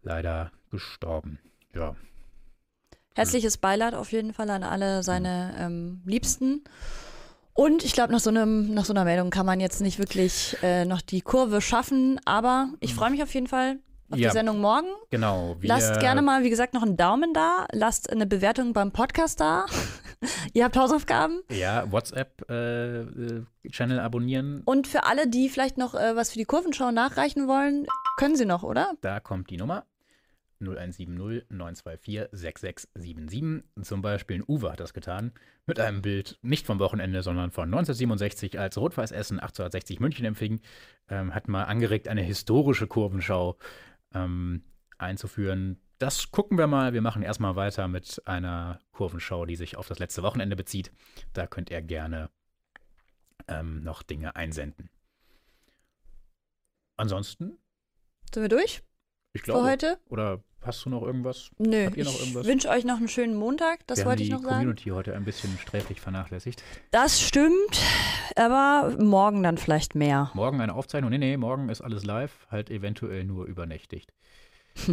leider 0.01 0.51
gestorben. 0.71 1.39
Ja. 1.75 1.95
Herzliches 3.15 3.57
Beileid 3.57 3.95
auf 3.95 4.11
jeden 4.11 4.31
Fall 4.33 4.49
an 4.49 4.63
alle 4.63 5.03
seine 5.03 5.55
ähm, 5.59 6.01
Liebsten. 6.05 6.63
Und 7.57 7.83
ich 7.83 7.91
glaube, 7.93 8.13
nach, 8.13 8.19
so 8.19 8.29
nach 8.29 8.85
so 8.85 8.93
einer 8.93 9.03
Meldung 9.03 9.31
kann 9.31 9.47
man 9.47 9.59
jetzt 9.59 9.81
nicht 9.81 9.97
wirklich 9.97 10.55
äh, 10.61 10.85
noch 10.85 11.01
die 11.01 11.21
Kurve 11.21 11.59
schaffen. 11.59 12.21
Aber 12.23 12.69
ich 12.81 12.93
freue 12.93 13.09
mich 13.09 13.23
auf 13.23 13.33
jeden 13.33 13.47
Fall 13.47 13.79
auf 14.11 14.19
ja, 14.19 14.29
die 14.29 14.33
Sendung 14.33 14.61
morgen. 14.61 14.85
Genau. 15.09 15.55
lasst 15.63 15.99
gerne 15.99 16.21
mal, 16.21 16.43
wie 16.43 16.51
gesagt, 16.51 16.75
noch 16.75 16.83
einen 16.83 16.97
Daumen 16.97 17.33
da. 17.33 17.65
Lasst 17.71 18.11
eine 18.11 18.27
Bewertung 18.27 18.73
beim 18.73 18.91
Podcast 18.91 19.39
da. 19.39 19.65
Ihr 20.53 20.65
habt 20.65 20.77
Hausaufgaben. 20.77 21.41
Ja, 21.49 21.91
WhatsApp-Channel 21.91 23.97
äh, 23.97 24.01
abonnieren. 24.01 24.61
Und 24.63 24.85
für 24.85 25.05
alle, 25.05 25.27
die 25.27 25.49
vielleicht 25.49 25.79
noch 25.79 25.95
äh, 25.95 26.15
was 26.15 26.29
für 26.29 26.37
die 26.37 26.45
Kurvenschau 26.45 26.91
nachreichen 26.91 27.47
wollen, 27.47 27.87
können 28.17 28.35
sie 28.35 28.45
noch, 28.45 28.61
oder? 28.61 28.93
Da 29.01 29.19
kommt 29.19 29.49
die 29.49 29.57
Nummer. 29.57 29.83
0170 30.59 31.09
924 31.49 32.29
6677. 32.31 33.63
Zum 33.83 34.01
Beispiel 34.01 34.37
ein 34.37 34.43
Uwe 34.47 34.71
hat 34.71 34.79
das 34.79 34.93
getan. 34.93 35.31
Mit 35.65 35.79
einem 35.79 36.01
Bild 36.01 36.39
nicht 36.41 36.65
vom 36.65 36.79
Wochenende, 36.79 37.21
sondern 37.21 37.51
von 37.51 37.65
1967, 37.65 38.59
als 38.59 38.77
Rot-Weiß 38.77 39.11
Essen 39.11 39.39
1860 39.39 39.99
München 39.99 40.25
empfing. 40.25 40.61
Ähm, 41.09 41.33
hat 41.33 41.47
mal 41.47 41.63
angeregt, 41.63 42.07
eine 42.07 42.21
historische 42.21 42.87
Kurvenschau 42.87 43.57
ähm, 44.13 44.63
einzuführen. 44.97 45.79
Das 45.99 46.31
gucken 46.31 46.57
wir 46.57 46.67
mal. 46.67 46.93
Wir 46.93 47.01
machen 47.01 47.23
erstmal 47.23 47.55
weiter 47.55 47.87
mit 47.87 48.21
einer 48.25 48.79
Kurvenschau, 48.91 49.45
die 49.45 49.55
sich 49.55 49.77
auf 49.77 49.87
das 49.87 49.99
letzte 49.99 50.23
Wochenende 50.23 50.55
bezieht. 50.55 50.91
Da 51.33 51.47
könnt 51.47 51.69
ihr 51.69 51.81
gerne 51.81 52.29
ähm, 53.47 53.83
noch 53.83 54.03
Dinge 54.03 54.35
einsenden. 54.35 54.89
Ansonsten. 56.97 57.57
Sind 58.33 58.43
wir 58.43 58.49
durch? 58.49 58.83
Ich 59.33 59.43
glaube. 59.43 59.61
Für 59.61 59.65
heute? 59.71 59.99
Oder 60.09 60.41
Hast 60.67 60.83
du 60.83 60.89
noch 60.89 61.01
irgendwas? 61.01 61.49
Nö, 61.59 61.85
Habt 61.85 61.95
ihr 61.95 62.03
noch 62.03 62.19
irgendwas? 62.19 62.41
ich 62.41 62.51
wünsche 62.51 62.67
euch 62.69 62.83
noch 62.83 62.97
einen 62.97 63.07
schönen 63.07 63.35
Montag, 63.35 63.87
das 63.87 63.99
Wir 63.99 64.05
wollte 64.05 64.23
ich 64.23 64.29
noch 64.29 64.41
sagen. 64.41 64.49
die 64.49 64.53
Community 64.55 64.89
heute 64.89 65.15
ein 65.15 65.23
bisschen 65.23 65.57
sträflich 65.59 66.01
vernachlässigt. 66.01 66.61
Das 66.91 67.21
stimmt, 67.21 67.81
aber 68.35 68.97
morgen 68.99 69.43
dann 69.43 69.57
vielleicht 69.57 69.95
mehr. 69.95 70.29
Morgen 70.33 70.59
eine 70.59 70.73
Aufzeichnung? 70.73 71.09
Nee, 71.09 71.19
nee, 71.19 71.37
morgen 71.37 71.69
ist 71.69 71.79
alles 71.79 72.03
live, 72.03 72.47
halt 72.49 72.69
eventuell 72.69 73.23
nur 73.23 73.45
übernächtigt. 73.45 74.11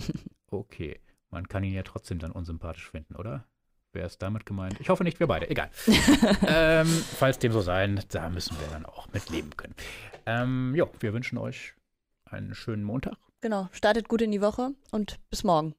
okay, 0.51 1.01
man 1.31 1.49
kann 1.49 1.64
ihn 1.64 1.75
ja 1.75 1.83
trotzdem 1.83 2.20
dann 2.20 2.31
unsympathisch 2.31 2.88
finden, 2.88 3.16
oder? 3.16 3.44
Wer 3.92 4.07
ist 4.07 4.23
damit 4.23 4.47
gemeint? 4.47 4.79
Ich 4.81 4.90
hoffe 4.90 5.03
nicht, 5.03 5.18
wir 5.18 5.27
beide. 5.27 5.51
Egal. 5.51 5.70
ähm, 6.47 6.87
falls 6.87 7.40
dem 7.40 7.51
so 7.51 7.62
sein, 7.62 8.01
da 8.11 8.29
müssen 8.29 8.57
wir 8.61 8.68
dann 8.68 8.87
auch 8.87 9.09
mit 9.12 9.29
leben 9.31 9.51
können. 9.57 9.75
Ähm, 10.27 10.73
jo, 10.77 10.88
wir 11.01 11.12
wünschen 11.12 11.38
euch 11.38 11.75
einen 12.27 12.55
schönen 12.55 12.85
Montag. 12.85 13.16
Genau, 13.44 13.68
startet 13.72 14.09
gut 14.09 14.22
in 14.22 14.33
die 14.33 14.40
Woche 14.40 14.70
und 14.90 15.18
bis 15.28 15.44
morgen. 15.44 15.74